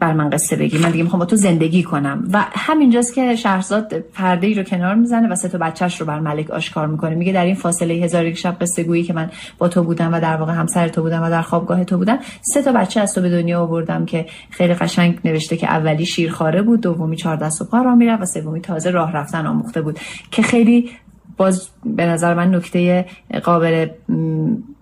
بر 0.00 0.12
من 0.12 0.30
قصه 0.30 0.56
بگی. 0.56 0.78
من 0.78 0.90
دیگه 0.90 1.02
می‌خوام 1.02 1.20
با 1.20 1.26
تو 1.26 1.36
زندگی 1.36 1.82
کنم. 1.82 2.28
و 2.32 2.44
همینجاست 2.52 3.14
که 3.14 3.36
شهرزاد 3.36 3.98
پرده 3.98 4.46
ای 4.46 4.54
رو 4.54 4.62
کنار 4.62 4.94
می‌زنه 4.94 5.28
و 5.28 5.34
سه 5.34 5.48
تا 5.48 5.58
بچهش 5.58 6.00
رو 6.00 6.06
بر 6.06 6.20
ملک 6.20 6.50
آشکار 6.50 6.86
می‌کنه. 6.86 7.14
میگه 7.14 7.32
در 7.32 7.44
این 7.44 7.54
فاصله 7.54 7.94
هزار 7.94 8.26
یک 8.26 8.38
شب 8.38 8.56
قصه 8.60 8.82
گویی 8.82 9.02
که 9.02 9.12
من 9.12 9.30
با 9.58 9.68
تو 9.68 9.82
بودم 9.82 10.14
و 10.14 10.20
در 10.20 10.36
واقع 10.36 10.52
همسر 10.52 10.88
تو 10.88 11.02
بودم 11.02 11.22
و 11.22 11.30
در 11.30 11.42
خوابگاه 11.42 11.84
تو 11.84 11.98
بودم 11.98 12.18
سه 12.42 12.62
تا 12.62 12.72
بچه 12.72 13.00
از 13.00 13.14
تو 13.14 13.20
به 13.20 13.30
دنیا 13.30 13.60
آوردم 13.62 14.04
که 14.04 14.26
خیلی 14.50 14.74
قشنگ 14.74 15.18
نوشته 15.24 15.56
که 15.56 15.70
اولی 15.70 16.06
شیرخواره 16.06 16.62
بود 16.62 16.80
دومی 16.80 17.16
چهار 17.16 17.36
دست 17.36 17.62
و 17.62 17.64
پا 17.64 17.82
را 17.82 17.94
می‌رفت 17.94 18.22
و 18.22 18.26
سومی 18.26 18.60
تازه 18.60 18.90
راه 18.90 19.12
رفتن 19.12 19.46
آموخته 19.46 19.82
بود. 19.82 19.98
که 20.30 20.42
خیلی 20.42 20.90
باز 21.36 21.68
به 21.84 22.06
نظر 22.06 22.34
من 22.34 22.54
نکته 22.54 23.06
قابل 23.42 23.88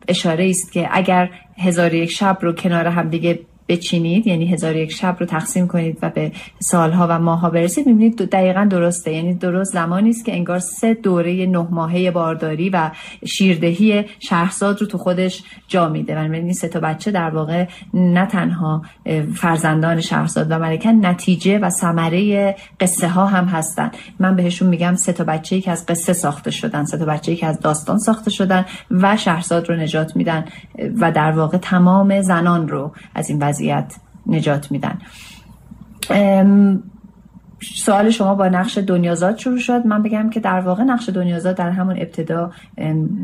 اشاره 0.08 0.48
است 0.48 0.72
که 0.72 0.88
اگر 0.90 1.30
هزار 1.58 1.94
یک 1.94 2.10
شب 2.10 2.38
رو 2.40 2.52
کنار 2.52 2.86
هم 2.86 3.08
دیگه 3.08 3.40
بچینید 3.68 4.26
یعنی 4.26 4.46
هزار 4.46 4.76
یک 4.76 4.92
شب 4.92 5.16
رو 5.20 5.26
تقسیم 5.26 5.66
کنید 5.66 5.98
و 6.02 6.10
به 6.10 6.32
سالها 6.58 7.06
و 7.10 7.18
ماهها 7.18 7.50
برسید 7.50 7.86
می‌بینید 7.86 8.16
دقیقا 8.16 8.64
درسته. 8.70 9.12
یعنی 9.12 9.34
درست 9.34 9.72
زمانی 9.72 10.10
است 10.10 10.24
که 10.24 10.32
انگار 10.32 10.58
سه 10.58 10.94
دوره 10.94 11.46
نه 11.46 11.66
ماهه 11.70 12.10
بارداری 12.10 12.70
و 12.70 12.90
شیردهی 13.26 14.04
شهرزاد 14.20 14.80
رو 14.80 14.86
تو 14.86 14.98
خودش 14.98 15.42
جا 15.68 15.88
میده. 15.88 16.18
و 16.18 16.32
این 16.32 16.52
سه 16.52 16.68
تا 16.68 16.80
بچه 16.80 17.10
در 17.10 17.30
واقع 17.30 17.66
نه 17.94 18.26
تنها 18.26 18.82
فرزندان 19.34 20.00
شهرزاد 20.00 20.46
و 20.50 20.58
ملکه 20.58 20.92
نتیجه 20.92 21.58
و 21.58 21.70
ثمره 21.70 22.56
قصه 22.80 23.08
ها 23.08 23.26
هم 23.26 23.44
هستن. 23.44 23.90
من 24.18 24.36
بهشون 24.36 24.68
میگم 24.68 24.94
سه 24.94 25.12
تا 25.12 25.24
بچه‌ای 25.24 25.62
که 25.62 25.70
از 25.70 25.86
قصه 25.86 26.12
ساخته 26.12 26.50
شدن 26.50 26.84
سه 26.84 26.98
تا 26.98 27.04
بچه‌ای 27.04 27.36
که 27.36 27.46
از 27.46 27.60
داستان 27.60 27.98
ساخته 27.98 28.30
شدن 28.30 28.64
و 28.90 29.16
شهرزاد 29.16 29.68
رو 29.68 29.76
نجات 29.76 30.16
میدن 30.16 30.44
و 31.00 31.12
در 31.12 31.32
واقع 31.32 31.58
تمام 31.58 32.22
زنان 32.22 32.68
رو 32.68 32.92
از 33.14 33.30
این 33.30 33.38
وضعیت 33.54 33.94
نجات 34.26 34.72
میدن. 34.72 34.98
سوال 37.74 38.10
شما 38.10 38.34
با 38.34 38.48
نقش 38.48 38.78
دنیازاد 38.78 39.38
شروع 39.38 39.58
شد. 39.58 39.86
من 39.86 40.02
بگم 40.02 40.30
که 40.30 40.40
در 40.40 40.60
واقع 40.60 40.82
نقش 40.82 41.08
دنیازاد 41.08 41.56
در 41.56 41.70
همون 41.70 41.96
ابتدا 41.96 42.52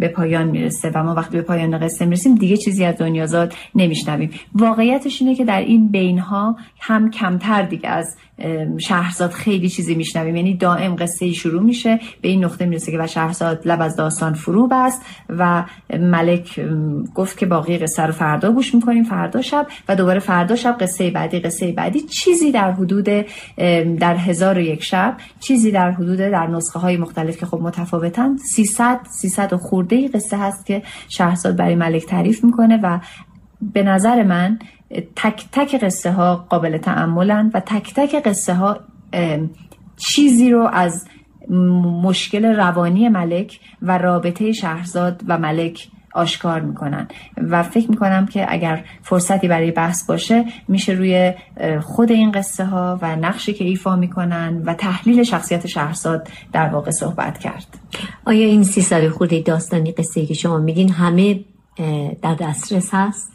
به 0.01 0.09
پایان 0.09 0.49
می‌رسه 0.49 0.91
و 0.95 1.03
ما 1.03 1.15
وقتی 1.15 1.37
به 1.37 1.43
پایان 1.43 1.79
قصه 1.79 2.05
می‌رسیم 2.05 2.35
دیگه 2.35 2.57
چیزی 2.57 2.85
از 2.85 2.95
دنیازاد 2.99 3.55
نمیشنویم. 3.75 4.31
واقعیتش 4.55 5.23
اینه 5.23 5.35
که 5.35 5.45
در 5.45 5.61
این 5.61 5.89
بینها 5.89 6.57
هم 6.81 7.11
کمتر 7.11 7.63
دیگه 7.63 7.89
از 7.89 8.17
شهرزاد 8.79 9.31
خیلی 9.31 9.69
چیزی 9.69 9.95
میشنویم. 9.95 10.37
یعنی 10.37 10.57
دائم 10.57 10.97
قصه 10.97 11.27
ای 11.27 11.35
شروع 11.35 11.63
میشه 11.63 12.01
به 12.23 12.29
این 12.29 12.45
نقطه 12.45 12.67
می‌رسه 12.67 12.93
که 12.93 12.99
و 12.99 13.07
شهرزاد 13.07 13.69
لب 13.69 13.83
از 13.83 13.97
داستان 13.97 14.35
فرو 14.35 14.69
بست 14.69 15.03
و 15.29 15.65
ملک 16.01 16.61
گفت 17.15 17.39
که 17.39 17.47
باقی 17.47 17.79
قصه 17.79 18.03
رو 18.03 18.13
فردا 18.13 18.53
گوش 18.53 18.75
می‌کنیم 18.75 19.05
فردا 19.05 19.43
شب 19.43 19.67
و 19.89 19.97
دوباره 19.97 20.21
فردا 20.21 20.57
شب 20.57 20.77
قصه 20.81 21.11
بعدی 21.11 21.41
قصه 21.41 21.73
بعدی. 21.73 22.01
چیزی 22.01 22.53
در 22.53 22.73
حدود 22.73 23.09
در 23.99 24.17
هزار 24.17 24.59
و 24.59 24.61
یک 24.61 24.83
شب 24.83 25.17
چیزی 25.41 25.71
در 25.71 25.91
حدود 25.91 26.19
در 26.19 26.47
نسخه 26.47 26.79
های 26.79 26.97
مختلف 26.97 27.37
که 27.37 27.47
خب 27.47 27.61
متفاوتن 27.63 28.37
300 28.37 29.01
300 29.11 29.53
و 29.53 29.57
خورده 29.57 30.09
قصه 30.09 30.37
هست 30.37 30.67
که 30.67 30.83
شهرزاد 31.09 31.57
برای 31.57 31.75
ملک 31.75 32.07
تعریف 32.07 32.45
می‌کنه 32.45 32.81
و 32.83 32.99
به 33.63 33.83
نظر 33.83 34.23
من 34.23 34.59
تک 35.17 35.45
تک 35.53 35.75
قصه 35.75 36.13
ها 36.13 36.47
قابل 36.49 36.79
تعملن 36.79 37.51
و 37.55 37.61
تک 37.61 37.95
تک 37.95 38.23
قصه 38.25 38.55
ها 38.55 38.81
چیزی 39.97 40.51
رو 40.51 40.69
از 40.73 41.07
مشکل 42.03 42.45
روانی 42.45 43.09
ملک 43.09 43.61
و 43.83 43.99
رابطه 43.99 44.53
شهرزاد 44.53 45.23
و 45.29 45.39
ملک 45.39 45.89
آشکار 46.15 46.61
می‌کنن 46.61 47.09
و 47.37 47.63
فکر 47.63 47.91
می‌کنم 47.91 48.27
که 48.27 48.47
اگر 48.49 48.85
فرصتی 49.03 49.49
برای 49.49 49.71
بحث 49.71 50.07
باشه 50.07 50.45
میشه 50.69 50.93
روی 50.93 51.33
خود 51.81 52.13
این 52.13 52.33
قصه 52.33 52.65
ها 52.65 52.99
و 53.03 53.17
نقشی 53.17 53.53
که 53.53 53.65
ایفا 53.65 53.97
می‌کنن 53.97 54.63
و 54.67 54.75
تحلیل 54.75 55.23
شخصیت 55.23 55.67
شهرزاد 55.67 56.29
در 56.53 56.69
واقع 56.69 56.91
صحبت 56.91 57.39
کرد 57.39 57.79
آیا 58.27 58.47
این 58.47 58.65
سی 58.65 58.81
سال 58.81 59.09
خورده 59.09 59.41
داستانی 59.41 59.93
قصه 59.93 60.27
که 60.27 60.35
شما 60.35 60.59
میگین 60.59 60.93
همه 60.93 61.41
در 62.23 62.35
دسترس 62.35 62.89
هست؟ 62.93 63.33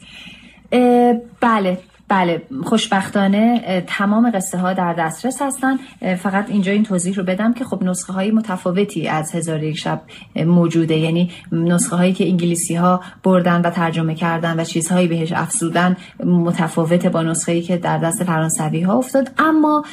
بله 1.40 1.78
بله 2.08 2.42
خوشبختانه 2.64 3.84
تمام 3.86 4.30
قصه 4.30 4.58
ها 4.58 4.72
در 4.72 4.92
دسترس 4.92 5.42
هستن. 5.42 5.76
فقط 6.16 6.50
اینجا 6.50 6.72
این 6.72 6.82
توضیح 6.82 7.14
رو 7.14 7.22
بدم 7.22 7.52
که 7.52 7.64
خب 7.64 7.82
نسخه 7.82 8.12
های 8.12 8.30
متفاوتی 8.30 9.08
از 9.08 9.34
هزار 9.34 9.62
یک 9.62 9.78
شب 9.78 10.00
موجوده. 10.36 10.96
یعنی 10.96 11.30
نسخه 11.52 11.96
هایی 11.96 12.12
که 12.12 12.28
انگلیسی 12.28 12.74
ها 12.74 13.00
بردن 13.22 13.60
و 13.60 13.70
ترجمه 13.70 14.14
کردن 14.14 14.60
و 14.60 14.64
چیزهایی 14.64 15.08
بهش 15.08 15.32
افزودن 15.32 15.96
متفاوت 16.24 17.06
با 17.06 17.22
نسخه 17.22 17.52
ای 17.52 17.62
که 17.62 17.76
در 17.76 17.98
دست 17.98 18.24
فرانسوی 18.24 18.80
ها 18.80 18.94
افتاد. 18.94 19.30
اما 19.38 19.84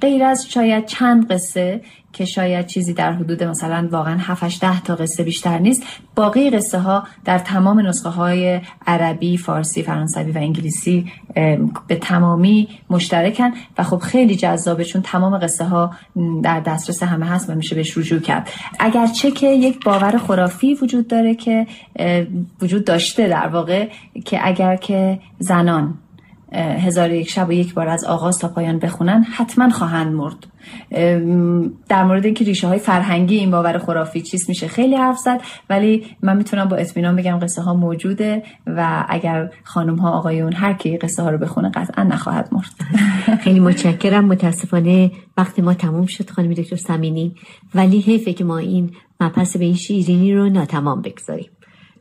غیر 0.00 0.24
از 0.24 0.50
شاید 0.50 0.86
چند 0.86 1.32
قصه 1.32 1.80
که 2.12 2.24
شاید 2.24 2.66
چیزی 2.66 2.92
در 2.92 3.12
حدود 3.12 3.42
مثلا 3.42 3.88
واقعا 3.92 4.18
7 4.18 4.60
ده 4.60 4.80
تا 4.80 4.94
قصه 4.94 5.22
بیشتر 5.22 5.58
نیست. 5.58 5.82
باقی 6.14 6.50
قصه 6.50 6.78
ها 6.78 7.04
در 7.24 7.38
تمام 7.38 7.80
نسخه 7.80 8.08
های 8.08 8.60
عربی، 8.86 9.36
فارسی، 9.36 9.82
فرانسوی 9.82 10.32
و 10.32 10.38
انگلیسی 10.38 11.12
به 11.86 11.96
تمامی 12.00 12.68
مشترکن 12.90 13.50
و 13.78 13.82
خب 13.82 13.98
خیلی 13.98 14.36
جذابه 14.36 14.84
چون 14.84 15.02
تمام 15.02 15.38
قصه 15.38 15.64
ها 15.64 15.94
در 16.42 16.60
دسترس 16.60 17.02
همه 17.02 17.26
هست 17.26 17.50
و 17.50 17.54
میشه 17.54 17.74
بهش 17.74 17.98
رجوع 17.98 18.20
کرد. 18.20 18.50
اگرچه 18.78 19.30
که 19.30 19.46
یک 19.46 19.84
باور 19.84 20.18
خرافی 20.18 20.74
وجود 20.74 21.08
داره 21.08 21.34
که 21.34 21.66
وجود 22.62 22.84
داشته 22.84 23.28
در 23.28 23.48
واقع 23.48 23.88
که 24.24 24.40
اگر 24.42 24.76
که 24.76 25.20
زنان 25.38 25.94
هزار 26.52 27.12
یک 27.12 27.30
شب 27.30 27.48
و 27.48 27.52
یک 27.52 27.74
بار 27.74 27.88
از 27.88 28.04
آغاز 28.04 28.38
تا 28.38 28.48
پایان 28.48 28.78
بخونن 28.78 29.22
حتما 29.22 29.70
خواهند 29.70 30.12
مرد. 30.12 30.46
در 31.88 32.04
مورد 32.04 32.24
اینکه 32.24 32.44
ریشه 32.44 32.68
های 32.68 32.78
فرهنگی 32.78 33.38
این 33.38 33.50
باور 33.50 33.78
خرافی 33.78 34.20
چیست 34.20 34.48
میشه 34.48 34.68
خیلی 34.68 34.96
حرف 34.96 35.18
زد 35.18 35.40
ولی 35.70 36.06
من 36.22 36.36
می‌تونم 36.36 36.68
با 36.68 36.76
اطمینان 36.76 37.16
بگم 37.16 37.38
قصه 37.38 37.62
ها 37.62 37.74
موجوده 37.74 38.42
و 38.66 39.04
اگر 39.08 39.50
خانم 39.64 39.96
ها 39.96 40.10
آقایون 40.10 40.52
هر 40.52 40.72
کی 40.72 40.96
قصه 40.96 41.22
ها 41.22 41.30
رو 41.30 41.38
بخونه 41.38 41.70
قطعا 41.70 42.04
نخواهد 42.04 42.48
مرد. 42.52 42.70
خیلی 43.44 43.60
متشکرم 43.60 44.24
متاسفانه 44.24 45.10
وقت 45.36 45.58
ما 45.58 45.74
تموم 45.74 46.06
شد 46.06 46.30
خانم 46.30 46.54
دکتر 46.54 46.76
سمینی 46.76 47.34
ولی 47.74 48.00
حیفه 48.00 48.32
که 48.32 48.44
ما 48.44 48.58
این 48.58 48.90
مپس 49.20 49.56
به 49.56 49.64
این 49.64 49.74
شیرینی 49.74 50.34
رو 50.34 50.48
ناتمام 50.48 51.02
بگذاریم. 51.02 51.50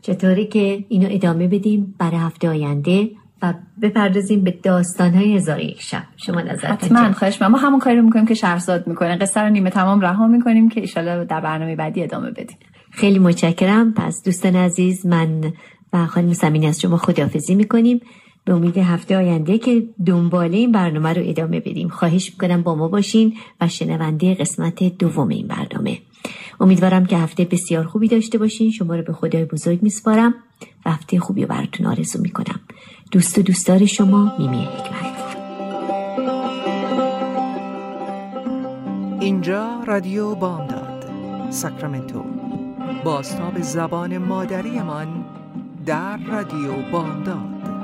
چطوری 0.02 0.46
که 0.46 0.86
اینو 0.90 1.08
ادامه 1.12 1.48
بدیم 1.48 1.96
برای 2.00 2.18
هفته 2.18 2.50
آینده؟ 2.50 3.10
و 3.42 3.54
بپردازیم 3.82 4.44
به 4.44 4.52
داستان 4.52 5.14
های 5.14 5.36
هزار 5.36 5.60
یک 5.60 5.82
شب. 5.82 6.04
شما 6.18 6.42
نظر 6.42 6.68
حتما 6.68 7.14
خواهش 7.14 7.42
ما 7.42 7.58
همون 7.58 7.80
کاری 7.80 7.98
رو 7.98 8.04
می‌کنیم 8.04 8.26
که 8.26 8.34
شهرزاد 8.34 8.88
می‌کنه. 8.88 9.18
قصه 9.18 9.42
رو 9.42 9.50
نیمه 9.50 9.70
تمام 9.70 10.02
رها 10.02 10.28
می‌کنیم 10.28 10.70
که 10.70 10.82
ایشالا 10.82 11.24
در 11.24 11.42
برنامه 11.42 11.76
بعدی 11.76 12.04
ادامه 12.04 12.32
بدیم. 12.32 12.58
خیلی 12.92 13.20
متشکرم. 13.20 13.94
پس 13.94 14.24
دوستان 14.26 14.56
عزیز 14.56 15.06
من 15.06 15.54
و 15.94 16.06
خانم 16.06 16.34
سمینی 16.34 16.68
از 16.68 16.82
شما 16.82 16.98
خداحافظی 16.98 17.56
می‌کنیم. 17.56 18.02
به 18.46 18.54
امید 18.54 18.78
هفته 18.78 19.18
آینده 19.18 19.58
که 19.58 19.84
دنباله 20.06 20.58
این 20.58 20.72
برنامه 20.72 21.14
رو 21.14 21.22
ادامه 21.26 21.60
بدیم. 21.60 21.88
خواهش 21.88 22.32
می‌کنم 22.32 22.62
با 22.62 22.76
ما 22.76 22.88
باشین 22.88 23.38
و 23.62 23.68
شنونده 23.68 24.34
قسمت 24.34 24.84
دوم 24.98 25.28
این 25.28 25.48
برنامه. 25.48 25.98
امیدوارم 26.60 27.06
که 27.06 27.18
هفته 27.18 27.46
بسیار 27.46 27.86
خوبی 27.86 28.08
داشته 28.08 28.38
باشین. 28.38 28.72
شما 28.72 28.96
رو 28.96 29.04
به 29.04 29.14
خدای 29.14 29.46
بزرگ 29.46 29.84
میسپارم. 29.84 30.34
و 30.86 30.92
هفته 30.92 31.20
خوبی 31.20 31.42
رو 31.42 31.48
براتون 31.48 31.86
آرزو 31.86 32.22
می‌کنم. 32.22 32.60
دوست 33.12 33.38
و 33.38 33.42
دوستدار 33.42 33.86
شما 33.86 34.36
میمی 34.40 34.66
حکمت. 34.66 35.38
اینجا 39.20 39.84
رادیو 39.88 40.36
بامداد 40.36 41.06
ساکرامنتو. 41.50 42.24
باستاب 43.04 43.62
زبان 43.62 44.18
مادریمان 44.18 45.26
در 45.86 46.18
رادیو 46.18 46.74
بامداد. 46.92 47.79